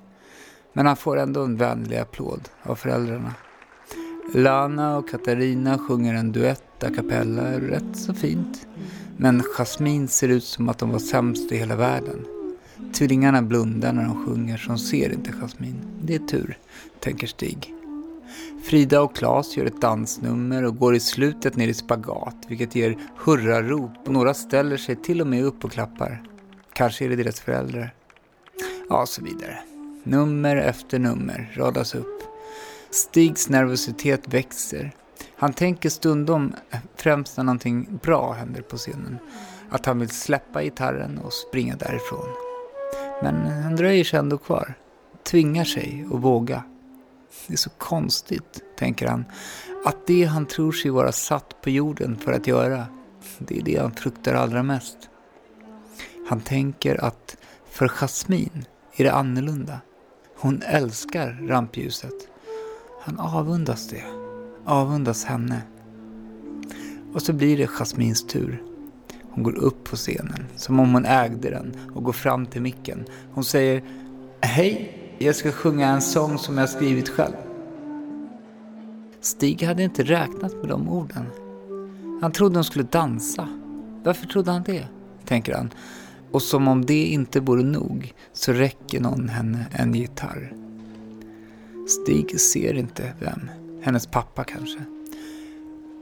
Men 0.72 0.86
han 0.86 0.96
får 0.96 1.16
ändå 1.16 1.42
en 1.44 1.56
vänlig 1.56 1.96
applåd 1.96 2.48
av 2.62 2.74
föräldrarna. 2.74 3.34
Lana 4.34 4.96
och 4.96 5.08
Katarina 5.08 5.78
sjunger 5.78 6.14
en 6.14 6.32
duett 6.32 6.84
a 6.84 6.90
cappella, 6.96 7.60
rätt 7.60 7.96
så 7.96 8.14
fint. 8.14 8.66
Men 9.16 9.42
Jasmin 9.42 10.08
ser 10.08 10.28
ut 10.28 10.44
som 10.44 10.68
att 10.68 10.78
de 10.78 10.90
var 10.90 10.98
sämst 10.98 11.52
i 11.52 11.56
hela 11.56 11.76
världen. 11.76 12.26
Tvillingarna 12.94 13.42
blundar 13.42 13.92
när 13.92 14.04
de 14.04 14.26
sjunger, 14.26 14.56
så 14.56 14.68
de 14.68 14.78
ser 14.78 15.12
inte 15.12 15.32
Jasmin. 15.32 15.80
Det 16.02 16.14
är 16.14 16.26
tur, 16.26 16.58
tänker 17.00 17.26
Stig. 17.26 17.74
Frida 18.64 19.02
och 19.02 19.16
Klas 19.16 19.56
gör 19.56 19.64
ett 19.64 19.80
dansnummer 19.80 20.64
och 20.64 20.78
går 20.78 20.94
i 20.94 21.00
slutet 21.00 21.56
ner 21.56 21.68
i 21.68 21.74
spagat, 21.74 22.36
vilket 22.48 22.74
ger 22.74 22.98
hurrarop 23.16 23.92
och 24.06 24.12
några 24.12 24.34
ställer 24.34 24.76
sig 24.76 24.96
till 24.96 25.20
och 25.20 25.26
med 25.26 25.44
upp 25.44 25.64
och 25.64 25.72
klappar. 25.72 26.22
Kanske 26.74 27.04
är 27.04 27.08
det 27.08 27.16
deras 27.16 27.40
föräldrar. 27.40 27.94
Ja, 28.88 29.06
så 29.06 29.22
vidare. 29.22 29.58
Nummer 30.04 30.56
efter 30.56 30.98
nummer 30.98 31.52
radas 31.56 31.94
upp. 31.94 32.22
Stigs 32.90 33.48
nervositet 33.48 34.28
växer. 34.28 34.92
Han 35.36 35.52
tänker 35.52 35.88
stundom, 35.88 36.54
främst 36.96 37.36
när 37.36 37.44
någonting 37.44 37.98
bra 38.02 38.32
händer 38.32 38.62
på 38.62 38.76
scenen, 38.76 39.18
att 39.70 39.86
han 39.86 39.98
vill 39.98 40.10
släppa 40.10 40.62
gitarren 40.62 41.18
och 41.18 41.32
springa 41.32 41.76
därifrån. 41.76 42.28
Men 43.22 43.62
han 43.62 43.76
dröjer 43.76 44.04
sig 44.04 44.18
ändå 44.18 44.38
kvar. 44.38 44.74
Tvingar 45.22 45.64
sig 45.64 46.06
att 46.12 46.20
våga. 46.20 46.62
Det 47.46 47.52
är 47.52 47.56
så 47.56 47.70
konstigt, 47.70 48.60
tänker 48.78 49.08
han, 49.08 49.24
att 49.84 50.06
det 50.06 50.24
han 50.24 50.46
tror 50.46 50.72
sig 50.72 50.90
vara 50.90 51.12
satt 51.12 51.62
på 51.62 51.70
jorden 51.70 52.16
för 52.16 52.32
att 52.32 52.46
göra, 52.46 52.86
det 53.38 53.58
är 53.58 53.62
det 53.62 53.76
han 53.76 53.92
fruktar 53.92 54.34
allra 54.34 54.62
mest. 54.62 55.10
Han 56.26 56.40
tänker 56.40 57.04
att 57.04 57.36
för 57.70 57.88
Jasmin 57.88 58.64
är 58.96 59.04
det 59.04 59.12
annorlunda. 59.12 59.80
Hon 60.36 60.62
älskar 60.62 61.46
rampljuset. 61.48 62.28
Han 63.02 63.18
avundas 63.18 63.88
det. 63.88 64.04
Avundas 64.64 65.24
henne. 65.24 65.62
Och 67.14 67.22
så 67.22 67.32
blir 67.32 67.58
det 67.58 67.66
Jasmins 67.66 68.26
tur. 68.26 68.62
Hon 69.30 69.44
går 69.44 69.56
upp 69.56 69.84
på 69.84 69.96
scenen, 69.96 70.46
som 70.56 70.80
om 70.80 70.94
hon 70.94 71.04
ägde 71.04 71.50
den, 71.50 71.90
och 71.94 72.04
går 72.04 72.12
fram 72.12 72.46
till 72.46 72.62
micken. 72.62 73.04
Hon 73.32 73.44
säger 73.44 73.82
Hej, 74.40 74.98
jag 75.18 75.36
ska 75.36 75.52
sjunga 75.52 75.88
en 75.88 76.02
sång 76.02 76.38
som 76.38 76.58
jag 76.58 76.68
skrivit 76.68 77.08
själv. 77.08 77.34
Stig 79.20 79.62
hade 79.62 79.82
inte 79.82 80.02
räknat 80.02 80.54
med 80.54 80.68
de 80.68 80.88
orden. 80.88 81.26
Han 82.22 82.32
trodde 82.32 82.56
hon 82.56 82.64
skulle 82.64 82.84
dansa. 82.84 83.48
Varför 84.04 84.26
trodde 84.26 84.50
han 84.50 84.62
det? 84.62 84.86
Tänker 85.24 85.54
han. 85.54 85.70
Och 86.34 86.42
som 86.42 86.68
om 86.68 86.86
det 86.86 87.04
inte 87.04 87.40
vore 87.40 87.62
nog 87.62 88.12
så 88.32 88.52
räcker 88.52 89.00
någon 89.00 89.28
henne 89.28 89.66
en 89.72 89.94
gitarr. 89.94 90.52
Stig 91.88 92.40
ser 92.40 92.74
inte 92.74 93.12
vem. 93.20 93.50
Hennes 93.82 94.06
pappa 94.06 94.44
kanske. 94.44 94.78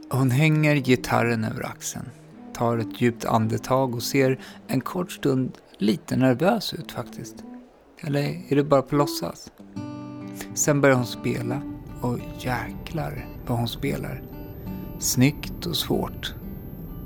Hon 0.09 0.31
hänger 0.31 0.75
gitarren 0.75 1.43
över 1.43 1.65
axeln, 1.65 2.05
tar 2.53 2.77
ett 2.77 3.01
djupt 3.01 3.25
andetag 3.25 3.95
och 3.95 4.03
ser 4.03 4.39
en 4.67 4.81
kort 4.81 5.11
stund 5.11 5.57
lite 5.77 6.15
nervös 6.15 6.73
ut 6.73 6.91
faktiskt. 6.91 7.35
Eller 8.01 8.41
är 8.49 8.55
det 8.55 8.63
bara 8.63 8.81
på 8.81 8.95
låtsas? 8.95 9.51
Sen 10.53 10.81
börjar 10.81 10.95
hon 10.95 11.05
spela 11.05 11.61
och 12.01 12.19
jäklar 12.39 13.27
vad 13.47 13.57
hon 13.57 13.67
spelar. 13.67 14.21
Snyggt 14.99 15.65
och 15.65 15.75
svårt. 15.75 16.35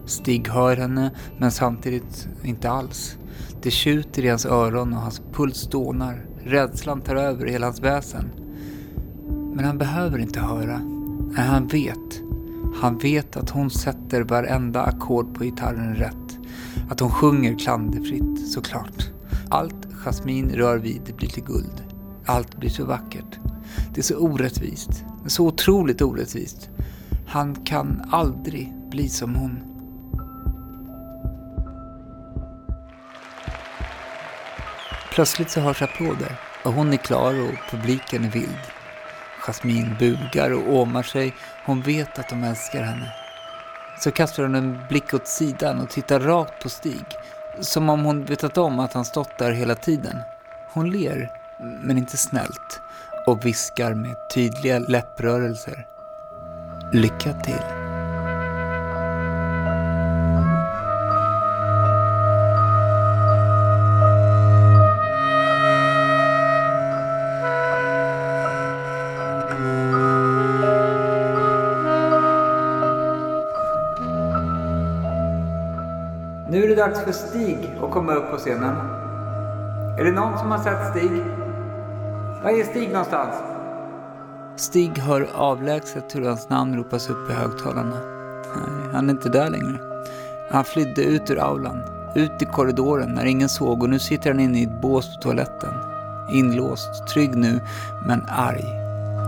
Stig 0.08 0.48
hör 0.48 0.78
henne, 0.78 1.12
men 1.38 1.52
samtidigt 1.52 2.28
inte 2.44 2.70
alls. 2.70 3.18
Det 3.62 3.72
tjuter 3.72 4.26
i 4.26 4.30
hans 4.30 4.46
öron 4.46 4.94
och 4.94 5.00
hans 5.00 5.22
puls 5.34 5.68
dånar. 5.68 6.26
Rädslan 6.44 7.02
tar 7.02 7.16
över 7.16 7.46
hela 7.46 7.66
hans 7.66 7.80
väsen. 7.80 8.30
Men 9.56 9.66
han 9.66 9.78
behöver 9.78 10.20
inte 10.20 10.40
höra. 10.40 10.82
Nej, 11.32 11.46
han 11.46 11.68
vet. 11.68 12.22
Han 12.82 12.98
vet 12.98 13.38
att 13.38 13.50
hon 13.50 13.70
sätter 13.70 14.22
varenda 14.22 14.82
ackord 14.82 15.34
på 15.36 15.44
gitarren 15.44 15.96
rätt. 15.96 16.38
Att 16.90 17.00
hon 17.00 17.12
sjunger 17.12 17.60
klanderfritt, 17.60 18.52
såklart. 18.52 19.12
Allt 19.50 19.88
Jasmin 19.92 20.50
rör 20.50 20.78
vid 20.78 21.14
blir 21.18 21.30
till 21.30 21.44
guld. 21.44 21.84
Allt 22.26 22.58
blir 22.58 22.70
så 22.70 22.86
vackert. 22.86 23.40
Det 23.94 24.02
är 24.02 24.04
så 24.04 24.18
orättvist. 24.18 25.06
Så 25.26 25.48
otroligt 25.48 26.02
orättvist. 26.02 26.70
Han 27.28 27.56
kan 27.56 28.02
aldrig 28.12 28.74
bli 28.90 29.10
som 29.10 29.36
hon. 29.36 29.77
Plötsligt 35.18 35.50
så 35.50 35.60
hörs 35.60 35.82
applåder 35.82 36.36
och 36.64 36.74
hon 36.74 36.94
är 36.94 36.98
klar 36.98 37.42
och 37.42 37.72
publiken 37.72 38.26
är 38.26 38.30
vild. 38.30 38.60
Jasmin 39.40 39.96
bugar 40.00 40.54
och 40.54 40.76
åmar 40.76 41.04
sig. 41.04 41.36
Hon 41.66 41.82
vet 41.82 42.20
att 42.20 42.30
de 42.30 42.44
älskar 42.44 42.84
henne. 42.84 43.12
Så 44.00 44.12
kastar 44.12 44.44
hon 44.44 44.56
en 44.56 44.80
blick 44.90 45.14
åt 45.14 45.28
sidan 45.28 45.80
och 45.80 45.90
tittar 45.90 46.20
rakt 46.20 46.64
på 46.64 46.70
Stig. 46.70 47.06
Som 47.60 47.90
om 47.90 48.06
hon 48.06 48.26
vetat 48.26 48.58
om 48.58 48.80
att 48.80 48.94
han 48.94 49.06
stått 49.06 49.38
där 49.38 49.52
hela 49.52 49.76
tiden. 49.76 50.18
Hon 50.74 50.92
ler, 50.92 51.32
men 51.82 51.98
inte 51.98 52.18
snällt. 52.18 52.82
Och 53.26 53.46
viskar 53.46 53.94
med 53.94 54.16
tydliga 54.34 54.80
läpprörelser. 54.80 55.88
Lycka 56.94 57.34
till. 57.34 57.77
Nu 76.50 76.64
är 76.64 76.68
det 76.68 76.76
dags 76.76 77.04
för 77.04 77.12
Stig 77.12 77.76
att 77.84 77.92
komma 77.92 78.14
upp 78.14 78.32
på 78.32 78.38
scenen. 78.38 78.76
Är 80.00 80.04
det 80.04 80.12
någon 80.12 80.38
som 80.38 80.52
har 80.52 80.58
sett 80.58 80.90
Stig? 80.90 81.12
Var 82.44 82.50
är 82.60 82.64
Stig 82.64 82.90
någonstans? 82.90 83.36
Stig 84.56 84.98
hör 84.98 85.28
avlägset 85.36 86.16
hur 86.16 86.22
hans 86.22 86.50
namn 86.50 86.78
ropas 86.78 87.10
upp 87.10 87.30
i 87.30 87.34
högtalarna. 87.34 87.98
Nej, 88.56 88.94
han 88.94 89.10
är 89.10 89.14
inte 89.14 89.30
där 89.30 89.50
längre. 89.50 89.80
Han 90.52 90.64
flydde 90.64 91.04
ut 91.04 91.32
ur 91.32 91.40
aulan, 91.40 91.82
ut 92.16 92.42
i 92.42 92.46
korridoren 92.46 93.10
när 93.10 93.26
ingen 93.26 93.50
såg 93.50 93.84
och 93.84 93.90
nu 93.90 94.00
sitter 94.00 94.30
han 94.30 94.40
inne 94.40 94.60
i 94.60 94.64
ett 94.64 94.82
bås 94.82 95.16
på 95.16 95.22
toaletten. 95.22 95.74
Inlåst, 96.32 97.08
trygg 97.08 97.36
nu, 97.36 97.60
men 98.08 98.26
arg. 98.30 98.66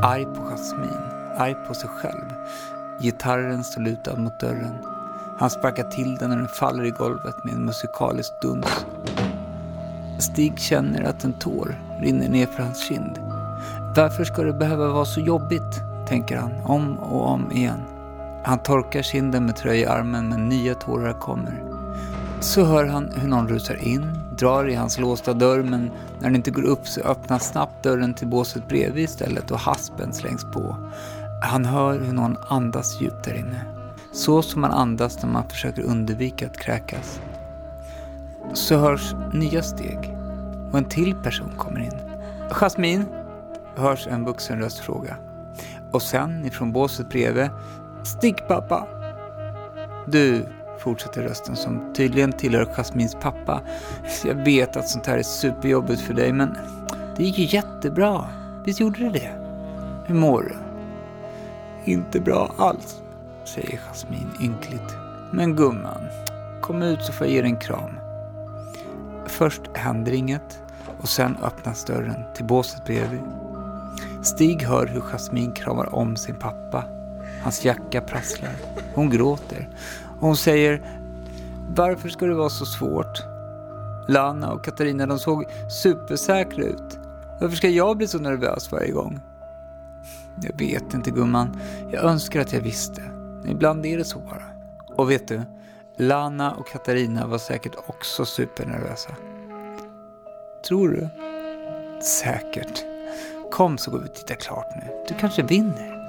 Arg 0.03 0.25
på 0.25 0.49
Jasmin, 0.49 1.01
arg 1.37 1.55
på 1.67 1.73
sig 1.73 1.89
själv. 1.89 2.33
Gitarren 2.99 3.63
står 3.63 3.81
lutad 3.81 4.15
mot 4.15 4.39
dörren. 4.39 4.88
Han 5.39 5.49
sparkar 5.49 5.83
till 5.83 6.15
den 6.15 6.29
när 6.29 6.37
den 6.37 6.47
faller 6.47 6.83
i 6.83 6.89
golvet 6.89 7.43
med 7.43 7.53
en 7.53 7.65
musikalisk 7.65 8.41
duns. 8.41 8.85
Stig 10.19 10.59
känner 10.59 11.03
att 11.03 11.23
en 11.23 11.33
tår 11.33 11.75
rinner 12.01 12.29
ner 12.29 12.45
för 12.45 12.63
hans 12.63 12.87
kind. 12.87 13.19
Varför 13.95 14.23
ska 14.23 14.43
det 14.43 14.53
behöva 14.53 14.87
vara 14.87 15.05
så 15.05 15.19
jobbigt? 15.19 15.81
tänker 16.07 16.37
han 16.37 16.51
om 16.65 16.99
och 16.99 17.27
om 17.27 17.51
igen. 17.51 17.79
Han 18.43 18.59
torkar 18.59 19.01
kinden 19.01 19.45
med 19.45 19.55
tröjarmen 19.55 20.29
men 20.29 20.49
nya 20.49 20.75
tårar 20.75 21.13
kommer. 21.13 21.63
Så 22.39 22.63
hör 22.65 22.85
han 22.85 23.11
hur 23.15 23.27
någon 23.27 23.47
rusar 23.47 23.83
in, 23.83 24.19
drar 24.37 24.69
i 24.69 24.75
hans 24.75 24.99
låsta 24.99 25.33
dörr 25.33 25.63
men 25.63 25.91
när 26.19 26.27
den 26.27 26.35
inte 26.35 26.51
går 26.51 26.65
upp 26.65 26.87
så 26.87 27.01
öppnas 27.01 27.47
snabbt 27.47 27.83
dörren 27.83 28.13
till 28.13 28.27
båset 28.27 28.67
bredvid 28.67 29.03
istället 29.03 29.51
och 29.51 29.59
haspen 29.59 30.13
slängs 30.13 30.43
på. 30.43 30.75
Han 31.41 31.65
hör 31.65 31.99
hur 31.99 32.13
någon 32.13 32.37
andas 32.47 33.01
djupt 33.01 33.23
där 33.23 33.33
inne. 33.33 33.78
Så 34.11 34.41
som 34.41 34.61
man 34.61 34.71
andas 34.71 35.23
när 35.23 35.29
man 35.29 35.49
försöker 35.49 35.81
undvika 35.81 36.47
att 36.47 36.57
kräkas. 36.57 37.21
Så 38.53 38.77
hörs 38.77 39.15
nya 39.33 39.63
steg 39.63 40.17
och 40.71 40.77
en 40.77 40.85
till 40.85 41.15
person 41.15 41.51
kommer 41.57 41.79
in. 41.79 41.99
Jasmin, 42.51 43.05
hörs 43.75 44.07
en 44.07 44.25
vuxen 44.25 44.59
röst 44.59 44.79
fråga. 44.79 45.17
Och 45.91 46.01
sen 46.01 46.45
ifrån 46.45 46.71
båset 46.71 47.09
bredvid, 47.09 47.49
stick 48.03 48.47
pappa. 48.47 48.87
Du, 50.07 50.45
fortsätter 50.79 51.23
rösten 51.23 51.55
som 51.55 51.93
tydligen 51.93 52.31
tillhör 52.31 52.65
Jasmins 52.65 53.15
pappa. 53.21 53.61
Jag 54.25 54.35
vet 54.35 54.77
att 54.77 54.89
sånt 54.89 55.05
här 55.05 55.17
är 55.17 55.23
superjobbigt 55.23 56.01
för 56.01 56.13
dig 56.13 56.33
men 56.33 56.57
det 57.17 57.23
gick 57.23 57.37
ju 57.37 57.45
jättebra. 57.45 58.25
Visst 58.65 58.79
gjorde 58.79 58.99
det 58.99 59.09
det? 59.09 59.31
Hur 60.05 60.15
mår 60.15 60.41
du? 60.43 60.55
Inte 61.91 62.19
bra 62.19 62.53
alls, 62.57 63.01
säger 63.53 63.79
Jasmin 63.87 64.29
ynkligt. 64.41 64.95
Men 65.31 65.55
gumman, 65.55 66.01
kom 66.61 66.81
ut 66.81 67.01
så 67.01 67.13
får 67.13 67.27
jag 67.27 67.33
ge 67.33 67.41
dig 67.41 67.51
en 67.51 67.57
kram. 67.57 67.99
Först 69.27 69.61
händer 69.73 70.11
inget 70.11 70.59
och 71.01 71.09
sen 71.09 71.37
öppnas 71.43 71.85
dörren 71.85 72.23
till 72.35 72.45
båset 72.45 72.85
bredvid. 72.85 73.21
Stig 74.23 74.61
hör 74.61 74.87
hur 74.87 75.01
Jasmin 75.01 75.51
kramar 75.51 75.95
om 75.95 76.15
sin 76.15 76.35
pappa. 76.35 76.83
Hans 77.43 77.65
jacka 77.65 78.01
prasslar. 78.01 78.55
Hon 78.93 79.09
gråter. 79.09 79.69
Och 80.19 80.27
hon 80.27 80.37
säger 80.37 80.81
Varför 81.75 82.09
ska 82.09 82.25
det 82.25 82.35
vara 82.35 82.49
så 82.49 82.65
svårt? 82.65 83.23
Lana 84.07 84.51
och 84.51 84.63
Katarina 84.63 85.05
de 85.05 85.19
såg 85.19 85.45
supersäkra 85.83 86.63
ut. 86.63 86.99
Varför 87.41 87.55
ska 87.55 87.69
jag 87.69 87.97
bli 87.97 88.07
så 88.07 88.19
nervös 88.19 88.71
varje 88.71 88.91
gång? 88.91 89.19
Jag 90.41 90.57
vet 90.57 90.93
inte 90.93 91.11
gumman. 91.11 91.57
Jag 91.91 92.03
önskar 92.03 92.41
att 92.41 92.53
jag 92.53 92.61
visste. 92.61 93.01
Ibland 93.47 93.85
är 93.85 93.97
det 93.97 94.05
så 94.05 94.19
bara. 94.19 94.43
Och 94.95 95.11
vet 95.11 95.27
du? 95.27 95.41
Lana 95.97 96.51
och 96.51 96.67
Katarina 96.67 97.27
var 97.27 97.37
säkert 97.37 97.75
också 97.87 98.25
supernervösa. 98.25 99.15
Tror 100.67 100.89
du? 100.89 101.09
Säkert. 102.03 102.83
Kom 103.51 103.77
så 103.77 103.91
går 103.91 103.99
vi 103.99 104.05
och 104.05 104.15
tittar 104.15 104.35
klart 104.35 104.75
nu. 104.75 105.03
Du 105.07 105.13
kanske 105.19 105.43
vinner. 105.43 105.99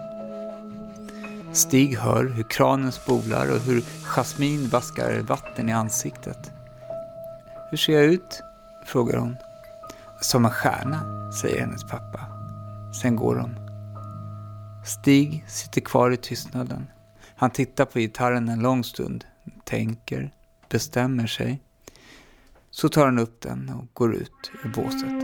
Stig 1.53 1.99
hör 1.99 2.25
hur 2.25 2.45
kranen 2.51 2.93
spolar 2.93 3.53
och 3.53 3.61
hur 3.61 3.85
Jasmin 4.05 4.69
vaskar 4.69 5.21
vatten 5.21 5.69
i 5.69 5.73
ansiktet. 5.73 6.53
Hur 7.71 7.77
ser 7.77 7.93
jag 7.93 8.05
ut? 8.05 8.43
frågar 8.87 9.19
hon. 9.19 9.37
Som 10.21 10.45
en 10.45 10.51
stjärna, 10.51 11.33
säger 11.33 11.61
hennes 11.61 11.85
pappa. 11.85 12.21
Sen 13.03 13.17
går 13.17 13.37
de. 13.37 13.55
Stig 14.85 15.45
sitter 15.49 15.81
kvar 15.81 16.11
i 16.11 16.17
tystnaden. 16.17 16.87
Han 17.41 17.51
tittar 17.51 17.85
på 17.85 17.99
gitarren 17.99 18.49
en 18.49 18.61
lång 18.61 18.85
stund, 18.85 19.25
tänker, 19.65 20.31
bestämmer 20.69 21.27
sig. 21.27 21.61
Så 22.71 22.89
tar 22.89 23.05
han 23.05 23.19
upp 23.19 23.41
den 23.41 23.69
och 23.69 23.87
går 23.93 24.15
ut 24.15 24.51
ur 24.65 24.69
båset. 24.69 25.23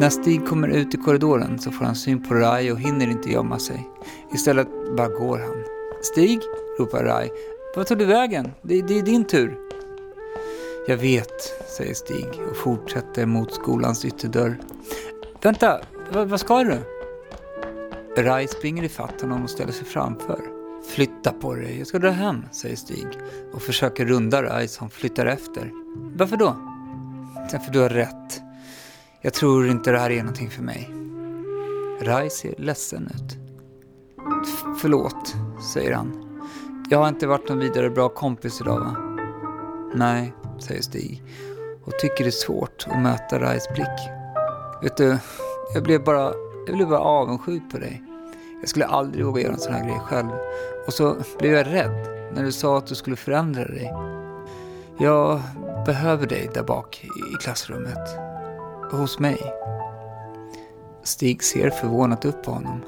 När 0.00 0.10
Stig 0.10 0.46
kommer 0.46 0.68
ut 0.68 0.94
i 0.94 0.96
korridoren 0.96 1.58
så 1.58 1.70
får 1.70 1.84
han 1.84 1.96
syn 1.96 2.22
på 2.22 2.34
Rai 2.34 2.72
och 2.72 2.80
hinner 2.80 3.10
inte 3.10 3.30
gömma 3.30 3.58
sig. 3.58 3.88
Istället 4.34 4.68
bara 4.96 5.08
går 5.08 5.38
han. 5.38 5.64
Stig, 6.02 6.40
ropar 6.78 7.04
Rai. 7.04 7.30
Vad 7.78 7.86
tog 7.86 7.98
du 7.98 8.04
vägen? 8.04 8.52
Det, 8.62 8.82
det 8.82 8.98
är 8.98 9.02
din 9.02 9.24
tur. 9.24 9.58
Jag 10.86 10.96
vet, 10.96 11.42
säger 11.76 11.94
Stig 11.94 12.40
och 12.50 12.56
fortsätter 12.56 13.26
mot 13.26 13.54
skolans 13.54 14.04
ytterdörr. 14.04 14.60
Vänta, 15.42 15.80
vad, 16.12 16.28
vad 16.28 16.40
ska 16.40 16.64
du? 16.64 16.78
Rai 18.22 18.48
springer 18.48 18.82
ifatt 18.82 19.20
honom 19.20 19.42
och 19.42 19.50
ställer 19.50 19.72
sig 19.72 19.84
framför. 19.84 20.40
Flytta 20.88 21.32
på 21.32 21.54
dig, 21.54 21.78
jag 21.78 21.86
ska 21.86 21.98
dra 21.98 22.10
hem, 22.10 22.44
säger 22.52 22.76
Stig 22.76 23.06
och 23.52 23.62
försöker 23.62 24.06
runda 24.06 24.42
Rai 24.42 24.68
som 24.68 24.90
flyttar 24.90 25.26
efter. 25.26 25.72
Varför 26.16 26.36
då? 26.36 26.56
Därför 27.50 27.72
du 27.72 27.80
har 27.80 27.88
rätt. 27.88 28.40
Jag 29.20 29.34
tror 29.34 29.68
inte 29.68 29.90
det 29.90 29.98
här 29.98 30.10
är 30.10 30.22
någonting 30.22 30.50
för 30.50 30.62
mig. 30.62 30.90
Rai 32.00 32.30
ser 32.30 32.54
ledsen 32.58 33.10
ut. 33.14 33.36
Förlåt, 34.80 35.34
säger 35.74 35.92
han. 35.92 36.27
Jag 36.90 36.98
har 36.98 37.08
inte 37.08 37.26
varit 37.26 37.48
någon 37.48 37.58
vidare 37.58 37.90
bra 37.90 38.08
kompis 38.08 38.60
idag 38.60 38.80
va? 38.80 38.96
Nej, 39.94 40.34
säger 40.58 40.82
Stig 40.82 41.22
och 41.84 41.98
tycker 41.98 42.24
det 42.24 42.28
är 42.28 42.30
svårt 42.30 42.86
att 42.88 43.02
möta 43.02 43.40
Rais 43.40 43.68
blick. 43.74 44.10
Vet 44.82 44.96
du, 44.96 45.18
jag 45.74 45.82
blev 45.82 46.04
bara, 46.04 46.32
jag 46.66 46.76
blev 46.76 46.88
bara 46.88 47.00
avundsjuk 47.00 47.62
på 47.72 47.78
dig. 47.78 48.02
Jag 48.60 48.68
skulle 48.68 48.86
aldrig 48.86 49.24
våga 49.24 49.42
göra 49.42 49.52
en 49.52 49.58
sån 49.58 49.72
här 49.72 49.84
grej 49.84 50.00
själv. 50.00 50.28
Och 50.86 50.92
så 50.92 51.16
blev 51.38 51.52
jag 51.52 51.66
rädd 51.66 52.08
när 52.34 52.44
du 52.44 52.52
sa 52.52 52.78
att 52.78 52.86
du 52.86 52.94
skulle 52.94 53.16
förändra 53.16 53.64
dig. 53.64 53.92
Jag 54.98 55.40
behöver 55.86 56.26
dig 56.26 56.50
där 56.54 56.62
bak 56.62 57.04
i 57.04 57.42
klassrummet. 57.42 58.08
Hos 58.90 59.18
mig. 59.18 59.52
Stig 61.02 61.42
ser 61.42 61.70
förvånat 61.70 62.24
upp 62.24 62.42
på 62.42 62.50
honom. 62.50 62.80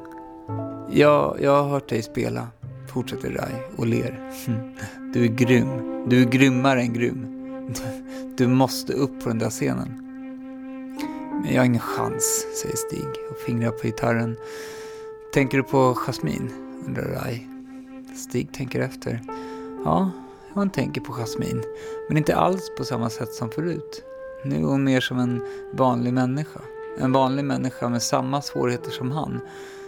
Ja, 0.90 1.36
jag 1.40 1.62
har 1.62 1.68
hört 1.68 1.88
dig 1.88 2.02
spela, 2.02 2.48
fortsätter 2.90 3.30
Rai 3.30 3.62
och 3.76 3.86
ler. 3.86 4.32
Hm, 4.46 4.54
du 5.12 5.24
är 5.24 5.28
grym. 5.28 5.68
Du 6.08 6.22
är 6.22 6.24
grymmare 6.24 6.80
än 6.80 6.92
grym. 6.92 7.26
Du 8.36 8.46
måste 8.46 8.92
upp 8.92 9.22
på 9.22 9.28
den 9.28 9.38
där 9.38 9.50
scenen. 9.50 10.06
Men 11.42 11.54
jag 11.54 11.60
har 11.60 11.66
ingen 11.66 11.80
chans, 11.80 12.46
säger 12.62 12.76
Stig 12.76 13.08
och 13.30 13.36
fingrar 13.36 13.70
på 13.70 13.86
gitarren. 13.86 14.36
Tänker 15.34 15.58
du 15.58 15.64
på 15.64 15.94
Jasmin? 15.94 16.50
undrar 16.86 17.04
Rai. 17.04 17.46
Stig 18.16 18.52
tänker 18.52 18.80
efter. 18.80 19.22
Ja, 19.84 20.10
han 20.54 20.70
tänker 20.70 21.00
på 21.00 21.12
Jasmin. 21.12 21.62
Men 22.08 22.16
inte 22.16 22.36
alls 22.36 22.70
på 22.78 22.84
samma 22.84 23.10
sätt 23.10 23.34
som 23.34 23.50
förut. 23.50 24.04
Nu 24.44 24.56
är 24.56 24.64
hon 24.64 24.84
mer 24.84 25.00
som 25.00 25.18
en 25.18 25.42
vanlig 25.72 26.12
människa. 26.12 26.60
En 26.98 27.12
vanlig 27.12 27.44
människa 27.44 27.88
med 27.88 28.02
samma 28.02 28.42
svårigheter 28.42 28.90
som 28.90 29.10
han. 29.10 29.40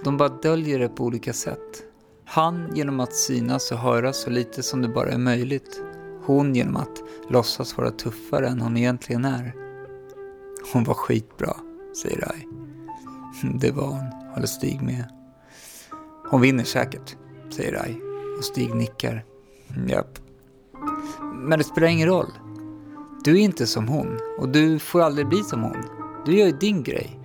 De 0.04 0.16
bara 0.16 0.28
döljer 0.28 0.78
det 0.78 0.88
på 0.88 1.04
olika 1.04 1.32
sätt. 1.32 1.84
Han 2.24 2.76
genom 2.76 3.00
att 3.00 3.14
synas 3.14 3.72
och 3.72 3.78
höras 3.78 4.16
så 4.20 4.30
lite 4.30 4.62
som 4.62 4.82
det 4.82 4.88
bara 4.88 5.10
är 5.10 5.18
möjligt. 5.18 5.82
Hon 6.24 6.54
genom 6.54 6.76
att 6.76 7.02
låtsas 7.28 7.76
vara 7.76 7.90
tuffare 7.90 8.48
än 8.48 8.60
hon 8.60 8.76
egentligen 8.76 9.24
är. 9.24 9.54
Hon 10.72 10.84
var 10.84 10.94
skitbra, 10.94 11.56
säger 12.02 12.20
Rai. 12.20 12.46
Det 13.60 13.70
var 13.70 13.86
hon, 13.86 14.30
håller 14.34 14.46
Stig 14.46 14.82
med. 14.82 15.04
Hon 16.30 16.40
vinner 16.40 16.64
säkert, 16.64 17.16
säger 17.50 17.72
Rai 17.72 18.00
och 18.38 18.44
Stig 18.44 18.74
nickar. 18.74 19.24
Mm, 19.76 19.88
japp. 19.88 20.18
Men 21.34 21.58
det 21.58 21.64
spelar 21.64 21.88
ingen 21.88 22.08
roll. 22.08 22.32
Du 23.24 23.32
är 23.32 23.40
inte 23.40 23.66
som 23.66 23.88
hon 23.88 24.18
och 24.38 24.48
du 24.48 24.78
får 24.78 25.00
aldrig 25.00 25.28
bli 25.28 25.42
som 25.42 25.62
hon. 25.62 25.84
Du 26.26 26.38
gör 26.38 26.46
ju 26.46 26.52
din 26.52 26.82
grej. 26.82 27.18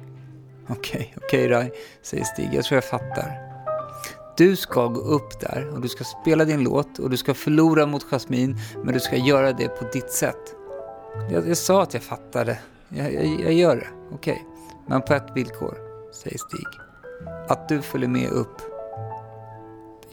Okej, 0.69 1.15
okej 1.17 1.47
Rai, 1.47 1.71
säger 2.01 2.23
Stig. 2.23 2.49
Jag 2.53 2.63
tror 2.65 2.75
jag 2.75 2.85
fattar. 2.85 3.46
Du 4.37 4.55
ska 4.55 4.87
gå 4.87 4.99
upp 4.99 5.39
där 5.39 5.69
och 5.73 5.81
du 5.81 5.87
ska 5.87 6.03
spela 6.03 6.45
din 6.45 6.63
låt 6.63 6.99
och 6.99 7.09
du 7.09 7.17
ska 7.17 7.33
förlora 7.33 7.85
mot 7.85 8.03
Jasmine 8.03 8.55
men 8.83 8.93
du 8.93 8.99
ska 8.99 9.15
göra 9.15 9.53
det 9.53 9.67
på 9.67 9.85
ditt 9.93 10.11
sätt. 10.11 10.55
Jag, 11.31 11.49
jag 11.49 11.57
sa 11.57 11.83
att 11.83 11.93
jag 11.93 12.03
fattade. 12.03 12.59
Jag, 12.89 13.13
jag, 13.13 13.25
jag 13.25 13.53
gör 13.53 13.75
det, 13.75 13.87
okej. 14.11 14.33
Okay. 14.33 14.43
Men 14.87 15.01
på 15.01 15.13
ett 15.13 15.27
villkor, 15.35 15.77
säger 16.13 16.37
Stig. 16.37 16.67
Att 17.47 17.69
du 17.69 17.81
följer 17.81 18.09
med 18.09 18.29
upp. 18.29 18.61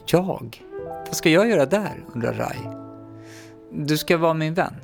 Jag? 0.05 0.63
Vad 1.05 1.15
ska 1.15 1.29
jag 1.29 1.49
göra 1.49 1.65
där? 1.65 2.05
undrar 2.13 2.33
Rai. 2.33 2.59
Du 3.71 3.97
ska 3.97 4.17
vara 4.17 4.33
min 4.33 4.53
vän. 4.53 4.75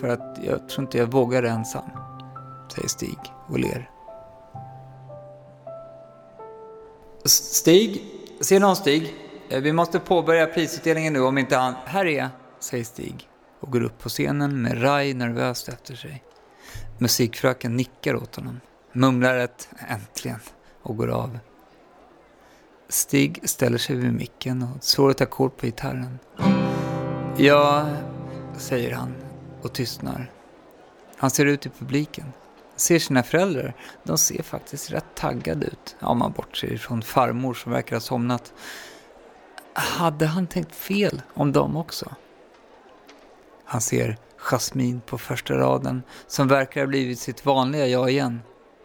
För 0.00 0.08
att 0.08 0.38
jag 0.42 0.68
tror 0.68 0.84
inte 0.84 0.98
jag 0.98 1.06
vågar 1.06 1.42
ensam, 1.42 1.90
säger 2.74 2.88
Stig 2.88 3.18
och 3.48 3.58
ler. 3.58 3.90
Stig, 7.24 8.15
ser 8.40 8.60
någon 8.60 8.76
Stig? 8.76 9.14
Eh, 9.48 9.60
vi 9.60 9.72
måste 9.72 9.98
påbörja 9.98 10.46
prisutdelningen 10.46 11.12
nu 11.12 11.20
om 11.20 11.38
inte 11.38 11.56
han... 11.56 11.74
Här 11.84 12.04
är 12.06 12.18
jag, 12.18 12.28
säger 12.60 12.84
Stig 12.84 13.28
och 13.60 13.72
går 13.72 13.82
upp 13.82 13.98
på 13.98 14.08
scenen 14.08 14.62
med 14.62 14.82
Rai 14.82 15.14
nervöst 15.14 15.68
efter 15.68 15.94
sig. 15.94 16.22
Musikfröken 16.98 17.76
nickar 17.76 18.16
åt 18.16 18.36
honom, 18.36 18.60
mumlar 18.92 19.36
ett 19.36 19.68
äntligen 19.88 20.40
och 20.82 20.96
går 20.96 21.08
av. 21.08 21.38
Stig 22.88 23.40
ställer 23.44 23.78
sig 23.78 23.96
vid 23.96 24.12
micken 24.12 24.62
och 24.62 24.84
slår 24.84 25.10
ett 25.10 25.20
ackord 25.20 25.56
på 25.56 25.66
gitarren. 25.66 26.18
Ja, 27.36 27.86
säger 28.56 28.92
han 28.92 29.14
och 29.62 29.72
tystnar. 29.72 30.30
Han 31.16 31.30
ser 31.30 31.46
ut 31.46 31.66
i 31.66 31.68
publiken. 31.68 32.32
Ser 32.76 32.98
sina 32.98 33.22
föräldrar. 33.22 33.74
De 34.02 34.18
ser 34.18 34.42
faktiskt 34.42 34.90
rätt 34.90 35.14
taggade 35.14 35.66
ut. 35.66 35.96
Om 36.00 36.18
man 36.18 36.32
bortser 36.32 36.72
ifrån 36.72 37.02
farmor 37.02 37.54
som 37.54 37.72
verkar 37.72 37.96
ha 37.96 38.00
somnat. 38.00 38.52
Hade 39.72 40.26
han 40.26 40.46
tänkt 40.46 40.74
fel 40.74 41.22
om 41.34 41.52
dem 41.52 41.76
också? 41.76 42.14
Han 43.64 43.80
ser 43.80 44.18
Jasmin 44.38 45.00
på 45.06 45.18
första 45.18 45.54
raden 45.54 46.02
som 46.26 46.48
verkar 46.48 46.80
ha 46.80 46.86
blivit 46.86 47.18
sitt 47.18 47.46
vanliga 47.46 47.86
jag 47.86 48.10
igen. 48.10 48.40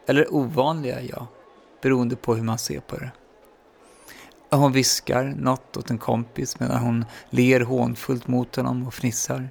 Eller 0.07 0.33
ovanliga 0.33 1.01
jag, 1.01 1.27
beroende 1.81 2.15
på 2.15 2.35
hur 2.35 2.43
man 2.43 2.57
ser 2.57 2.79
på 2.79 2.97
det. 2.97 3.11
Hon 4.51 4.71
viskar 4.71 5.23
något 5.23 5.77
åt 5.77 5.89
en 5.89 5.97
kompis 5.97 6.59
medan 6.59 6.77
hon 6.77 7.05
ler 7.29 7.61
hånfullt 7.61 8.27
mot 8.27 8.55
honom 8.55 8.87
och 8.87 8.93
fnissar. 8.93 9.49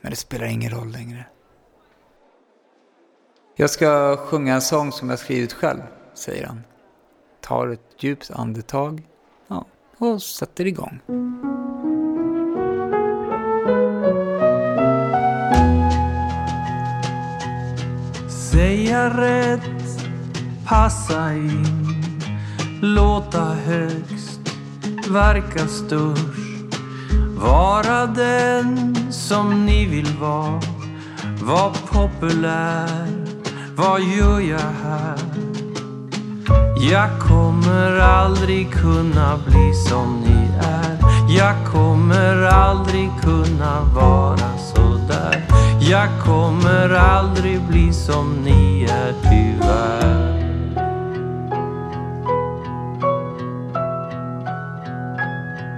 Men 0.00 0.10
det 0.10 0.16
spelar 0.16 0.46
ingen 0.46 0.70
roll 0.70 0.92
längre. 0.92 1.24
Jag 3.56 3.70
ska 3.70 4.16
sjunga 4.16 4.54
en 4.54 4.62
sång 4.62 4.92
som 4.92 5.10
jag 5.10 5.18
skrivit 5.18 5.52
själv, 5.52 5.80
säger 6.14 6.46
han. 6.46 6.62
Tar 7.40 7.68
ett 7.68 7.80
djupt 7.98 8.30
andetag 8.30 9.02
ja, 9.48 9.64
och 9.98 10.22
sätter 10.22 10.66
igång. 10.66 11.00
Säga 18.52 19.20
rätt, 19.20 20.06
passa 20.66 21.34
in, 21.34 21.66
låta 22.82 23.44
högst, 23.44 24.40
verka 25.10 25.66
störst. 25.66 26.74
Vara 27.38 28.06
den 28.06 28.96
som 29.12 29.66
ni 29.66 29.86
vill 29.86 30.16
vara, 30.20 30.60
var 31.42 31.76
populär. 31.92 33.23
Vad 33.76 34.00
gör 34.00 34.40
jag 34.40 34.58
här? 34.58 35.18
Jag 36.90 37.20
kommer 37.20 37.98
aldrig 37.98 38.72
kunna 38.72 39.38
bli 39.46 39.74
som 39.74 40.20
ni 40.20 40.48
är. 40.66 40.98
Jag 41.38 41.54
kommer 41.72 42.42
aldrig 42.42 43.10
kunna 43.22 43.80
vara 43.94 44.58
så 44.74 44.98
där. 45.08 45.44
Jag 45.80 46.08
kommer 46.24 46.90
aldrig 46.94 47.62
bli 47.62 47.92
som 47.92 48.32
ni 48.44 48.84
är 48.84 49.14
tyvärr. 49.22 50.34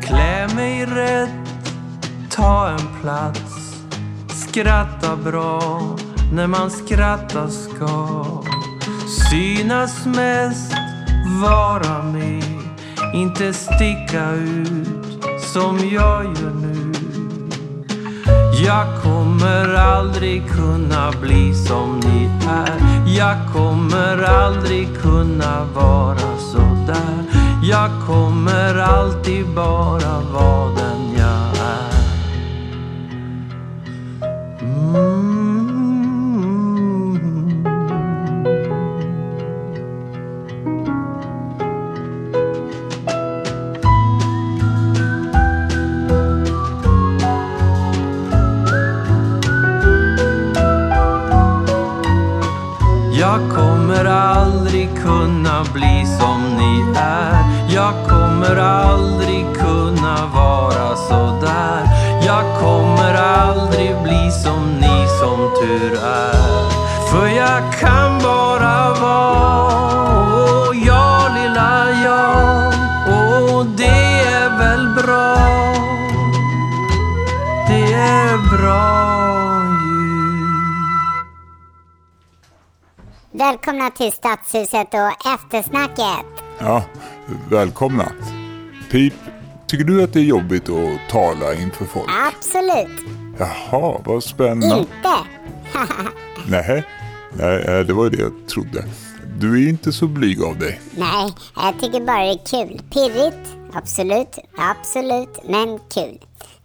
Klä 0.02 0.54
mig 0.54 0.86
rätt, 0.86 1.74
ta 2.30 2.68
en 2.68 3.00
plats, 3.02 3.76
skratta 4.28 5.16
bra 5.16 5.96
när 6.32 6.46
man 6.46 6.70
skrattar 6.70 7.48
ska. 7.48 8.24
Synas 9.30 10.06
mest, 10.06 10.72
vara 11.42 12.02
med, 12.02 12.44
inte 13.14 13.52
sticka 13.52 14.32
ut 14.32 15.24
som 15.52 15.78
jag 15.78 16.24
gör 16.24 16.54
nu. 16.54 16.92
Jag 18.66 19.02
kommer 19.02 19.74
aldrig 19.74 20.48
kunna 20.50 21.12
bli 21.20 21.54
som 21.54 22.00
ni 22.00 22.30
är. 22.48 23.06
Jag 23.18 23.36
kommer 23.52 24.22
aldrig 24.22 24.88
kunna 25.02 25.64
vara 25.74 26.38
så 26.52 26.58
där. 26.86 27.24
Jag 27.62 27.90
kommer 28.06 28.78
alltid 28.78 29.46
bara 29.54 30.20
vara 30.32 30.70
den 30.74 30.95
till 84.06 84.12
Stadshuset 84.12 84.94
och 84.94 85.32
eftersnacket. 85.34 86.26
Ja, 86.58 86.82
välkomna. 87.50 88.12
Pip, 88.90 89.14
tycker 89.66 89.84
du 89.84 90.02
att 90.02 90.12
det 90.12 90.20
är 90.20 90.24
jobbigt 90.24 90.68
att 90.68 91.10
tala 91.10 91.54
inför 91.54 91.84
folk? 91.84 92.10
Absolut 92.34 93.00
Jaha, 93.38 94.00
vad 94.04 94.24
spännande. 94.24 94.78
inte. 94.78 95.14
Nej, 96.48 96.84
nej, 97.32 97.62
eh, 97.62 97.80
det 97.80 97.92
var 97.92 98.10
det 98.10 98.16
jag 98.16 98.32
trodde. 98.48 98.84
Du 99.38 99.64
är 99.64 99.68
inte 99.68 99.92
så 99.92 100.06
blyg 100.06 100.42
av 100.42 100.58
dig. 100.58 100.80
Nej, 100.96 101.32
jag 101.56 101.74
tycker 101.80 102.00
bara 102.00 102.24
det 102.24 102.30
är 102.30 102.46
kul. 102.46 102.80
Pirrigt, 102.90 103.56
absolut, 103.72 104.38
absolut, 104.58 105.38
men 105.48 105.78
kul. 105.94 106.18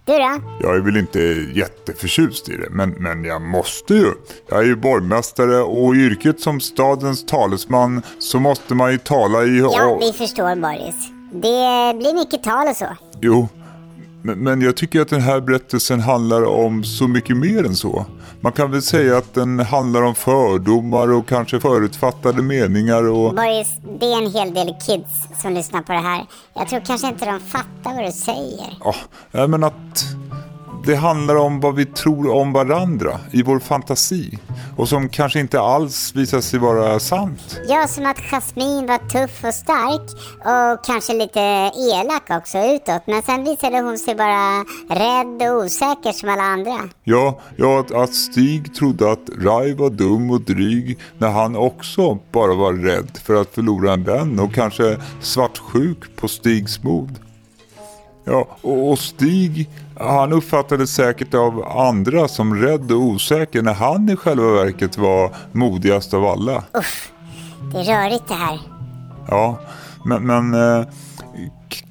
Du 0.05 0.13
då? 0.13 0.41
Jag 0.61 0.75
är 0.75 0.79
väl 0.81 0.97
inte 0.97 1.19
jätteförtjust 1.55 2.49
i 2.49 2.57
det, 2.57 2.69
men, 2.69 2.89
men 2.89 3.23
jag 3.23 3.41
måste 3.41 3.93
ju. 3.93 4.11
Jag 4.49 4.59
är 4.59 4.63
ju 4.63 4.75
borgmästare 4.75 5.61
och 5.61 5.95
i 5.95 5.99
yrket 5.99 6.39
som 6.39 6.59
stadens 6.59 7.25
talesman 7.25 8.01
så 8.19 8.39
måste 8.39 8.75
man 8.75 8.91
ju 8.91 8.97
tala 8.97 9.43
i... 9.43 9.59
Ja, 9.59 9.97
vi 10.01 10.13
förstår 10.13 10.55
Boris. 10.55 10.95
Det 11.31 11.97
blir 11.97 12.13
mycket 12.15 12.43
tal 12.43 12.67
och 12.67 12.75
så. 12.75 12.87
Jo, 13.21 13.47
men, 14.23 14.61
jag 14.61 14.75
tycker 14.75 15.01
att 15.01 15.09
den 15.09 15.21
här 15.21 15.41
berättelsen 15.41 15.99
handlar 15.99 16.45
om 16.45 16.83
så 16.83 17.07
mycket 17.07 17.37
mer 17.37 17.65
än 17.65 17.75
så. 17.75 18.05
Man 18.41 18.51
kan 18.51 18.71
väl 18.71 18.81
säga 18.81 19.17
att 19.17 19.33
den 19.33 19.59
handlar 19.59 20.01
om 20.01 20.15
fördomar 20.15 21.11
och 21.11 21.27
kanske 21.27 21.59
förutfattade 21.59 22.41
meningar 22.41 23.07
och... 23.07 23.35
Boris, 23.35 23.67
det 23.99 24.05
är 24.05 24.17
en 24.25 24.31
hel 24.31 24.53
del 24.53 24.75
kids 24.85 25.41
som 25.41 25.53
lyssnar 25.53 25.81
på 25.81 25.91
det 25.91 25.99
här. 25.99 26.25
Jag 26.53 26.69
tror 26.69 26.79
kanske 26.79 27.07
inte 27.07 27.25
de 27.25 27.39
fattar 27.39 27.95
vad 27.95 28.05
du 28.05 28.11
säger. 28.11 28.77
Ja, 29.31 29.47
men 29.47 29.63
att 29.63 30.05
det 30.85 30.95
handlar 30.95 31.35
om 31.35 31.59
vad 31.59 31.75
vi 31.75 31.85
tror 31.85 32.31
om 32.31 32.53
varandra 32.53 33.19
i 33.31 33.43
vår 33.43 33.59
fantasi 33.59 34.39
och 34.77 34.89
som 34.89 35.09
kanske 35.09 35.39
inte 35.39 35.59
alls 35.59 36.15
visar 36.15 36.41
sig 36.41 36.59
vara 36.59 36.99
sant. 36.99 37.59
Ja, 37.67 37.87
som 37.87 38.05
att 38.05 38.19
Jasmine 38.31 38.87
var 38.87 38.97
tuff 38.97 39.43
och 39.43 39.53
stark 39.53 40.01
och 40.37 40.85
kanske 40.85 41.13
lite 41.13 41.39
elak 41.93 42.23
också 42.29 42.57
utåt. 42.57 43.01
Men 43.07 43.21
sen 43.21 43.43
visade 43.43 43.79
hon 43.79 43.97
sig 43.97 44.15
vara 44.15 44.65
rädd 44.89 45.51
och 45.51 45.63
osäker 45.63 46.11
som 46.11 46.29
alla 46.29 46.43
andra. 46.43 46.89
Ja, 47.03 47.39
ja 47.55 47.79
att, 47.79 47.91
att 47.91 48.13
Stig 48.13 48.75
trodde 48.75 49.11
att 49.11 49.29
Rai 49.37 49.73
var 49.73 49.89
dum 49.89 50.31
och 50.31 50.41
dryg 50.41 50.99
när 51.17 51.29
han 51.29 51.55
också 51.55 52.19
bara 52.31 52.53
var 52.53 52.73
rädd 52.73 53.19
för 53.23 53.41
att 53.41 53.55
förlora 53.55 53.93
en 53.93 54.03
vän 54.03 54.39
och 54.39 54.53
kanske 54.53 54.97
svartsjuk 55.21 56.15
på 56.15 56.27
Stigs 56.27 56.83
mod. 56.83 57.19
Ja, 58.31 58.47
och, 58.61 58.99
Stig, 58.99 59.69
han 59.99 60.33
uppfattades 60.33 60.93
säkert 60.93 61.33
av 61.33 61.67
andra 61.67 62.27
som 62.27 62.55
rädd 62.55 62.91
och 62.91 63.01
osäker 63.01 63.61
när 63.61 63.73
han 63.73 64.09
i 64.09 64.15
själva 64.15 64.51
verket 64.51 64.97
var 64.97 65.31
modigast 65.51 66.13
av 66.13 66.25
alla. 66.25 66.63
Uff, 66.73 67.11
det 67.71 67.79
är 67.79 67.83
rörigt 67.83 68.27
det 68.27 68.33
här. 68.33 68.59
Ja, 69.27 69.59
men, 70.05 70.23
men 70.23 70.53
eh, 70.53 70.87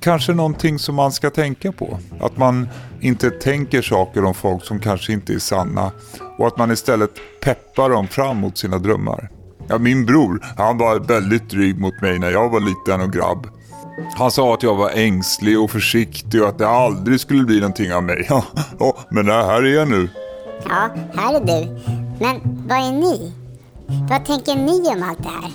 kanske 0.01 0.33
någonting 0.33 0.79
som 0.79 0.95
man 0.95 1.13
ska 1.13 1.31
tänka 1.31 1.73
på. 1.73 1.99
Att 2.21 2.37
man 2.37 2.69
inte 3.01 3.31
tänker 3.31 3.83
saker 3.83 4.25
om 4.25 4.35
folk 4.35 4.65
som 4.65 4.81
kanske 4.81 5.13
inte 5.13 5.33
är 5.33 5.39
sanna 5.39 5.93
och 6.39 6.47
att 6.47 6.59
man 6.59 6.71
istället 6.71 7.11
peppar 7.41 7.91
dem 7.91 8.09
fram 8.09 8.37
mot 8.37 8.59
sina 8.59 8.79
drömmar. 8.79 9.31
Ja, 9.69 9.79
min 9.79 10.07
bror, 10.07 10.47
han 10.57 10.79
var 10.79 10.99
väldigt 10.99 11.51
dryg 11.51 11.79
mot 11.81 12.01
mig 12.01 12.19
när 12.19 12.31
jag 12.31 12.49
var 12.51 12.61
liten 12.61 13.01
och 13.01 13.13
grabb. 13.13 13.47
Han 14.15 14.31
sa 14.31 14.55
att 14.55 14.63
jag 14.63 14.75
var 14.75 14.91
ängslig 14.91 15.61
och 15.61 15.71
försiktig 15.71 16.43
och 16.43 16.49
att 16.49 16.59
det 16.59 16.69
aldrig 16.69 17.21
skulle 17.21 17.43
bli 17.45 17.61
någonting 17.61 17.95
av 17.95 18.03
mig. 18.03 18.29
Ja, 18.79 18.97
men 19.11 19.27
här 19.27 19.63
är 19.63 19.75
jag 19.75 19.89
nu. 19.89 20.09
Ja, 20.69 20.89
här 21.15 21.35
är 21.35 21.41
du. 21.41 21.81
Men 22.21 22.41
vad 22.69 22.79
är 22.79 22.93
ni? 22.93 23.33
Vad 24.11 24.25
tänker 24.25 24.55
ni 24.55 24.89
om 24.97 25.03
allt 25.09 25.23
det 25.23 25.29
här? 25.29 25.51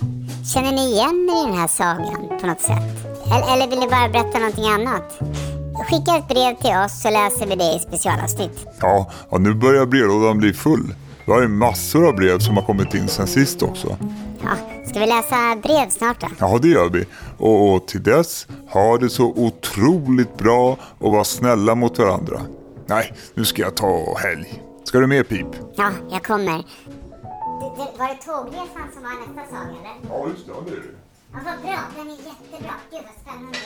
Känner 0.53 0.71
ni 0.71 0.91
igen 0.91 1.29
er 1.29 1.43
i 1.43 1.49
den 1.49 1.57
här 1.59 1.67
sagan 1.67 2.39
på 2.41 2.47
något 2.47 2.61
sätt? 2.61 2.83
Eller, 3.25 3.53
eller 3.53 3.67
vill 3.67 3.79
ni 3.79 3.87
bara 3.87 4.09
berätta 4.09 4.39
någonting 4.39 4.67
annat? 4.67 5.19
Skicka 5.89 6.15
ett 6.17 6.27
brev 6.27 6.55
till 6.55 6.75
oss 6.85 7.01
så 7.01 7.09
läser 7.09 7.47
vi 7.47 7.55
det 7.55 7.75
i 7.75 7.79
specialavsnitt. 7.79 8.67
Ja, 8.81 9.11
ja 9.31 9.37
nu 9.37 9.53
börjar 9.53 9.85
brevlådan 9.85 10.37
bli 10.37 10.53
full. 10.53 10.95
Vi 11.25 11.31
har 11.31 11.41
ju 11.41 11.47
massor 11.47 12.07
av 12.07 12.15
brev 12.15 12.39
som 12.39 12.55
har 12.57 12.63
kommit 12.63 12.93
in 12.93 13.07
sen 13.07 13.27
sist 13.27 13.63
också. 13.63 13.97
Ja, 14.43 14.49
ska 14.89 14.99
vi 14.99 15.05
läsa 15.05 15.55
brev 15.55 15.89
snart 15.89 16.21
då? 16.21 16.27
Ja, 16.39 16.59
det 16.61 16.67
gör 16.67 16.89
vi. 16.89 17.05
Och, 17.37 17.73
och 17.73 17.87
till 17.87 18.03
dess, 18.03 18.47
ha 18.69 18.97
det 18.97 19.09
så 19.09 19.25
otroligt 19.25 20.37
bra 20.37 20.77
och 20.99 21.11
var 21.11 21.23
snälla 21.23 21.75
mot 21.75 21.99
varandra. 21.99 22.41
Nej, 22.85 23.13
nu 23.33 23.45
ska 23.45 23.61
jag 23.61 23.75
ta 23.75 24.17
helg. 24.17 24.63
Ska 24.83 24.99
du 24.99 25.07
med 25.07 25.29
Pip? 25.29 25.47
Ja, 25.75 25.91
jag 26.11 26.23
kommer. 26.23 26.63
var 27.97 28.07
det 28.07 28.21
tågresan 28.25 28.87
som 28.93 29.03
var 29.03 29.35
nästa 29.35 29.55
saga 29.55 29.69
eller? 29.69 30.09
Ja, 30.09 30.27
just 30.29 30.45
det. 30.45 30.51
Ja, 30.55 30.61
det 30.65 30.71
är 30.71 30.75
det. 30.75 30.95
Ja, 31.31 31.39
vad 31.45 31.61
bra. 31.61 31.79
Den 31.97 32.07
är 32.07 32.11
jättebra. 32.11 32.73
Gud 32.91 33.01
vad 33.03 33.33
spännande. 33.33 33.57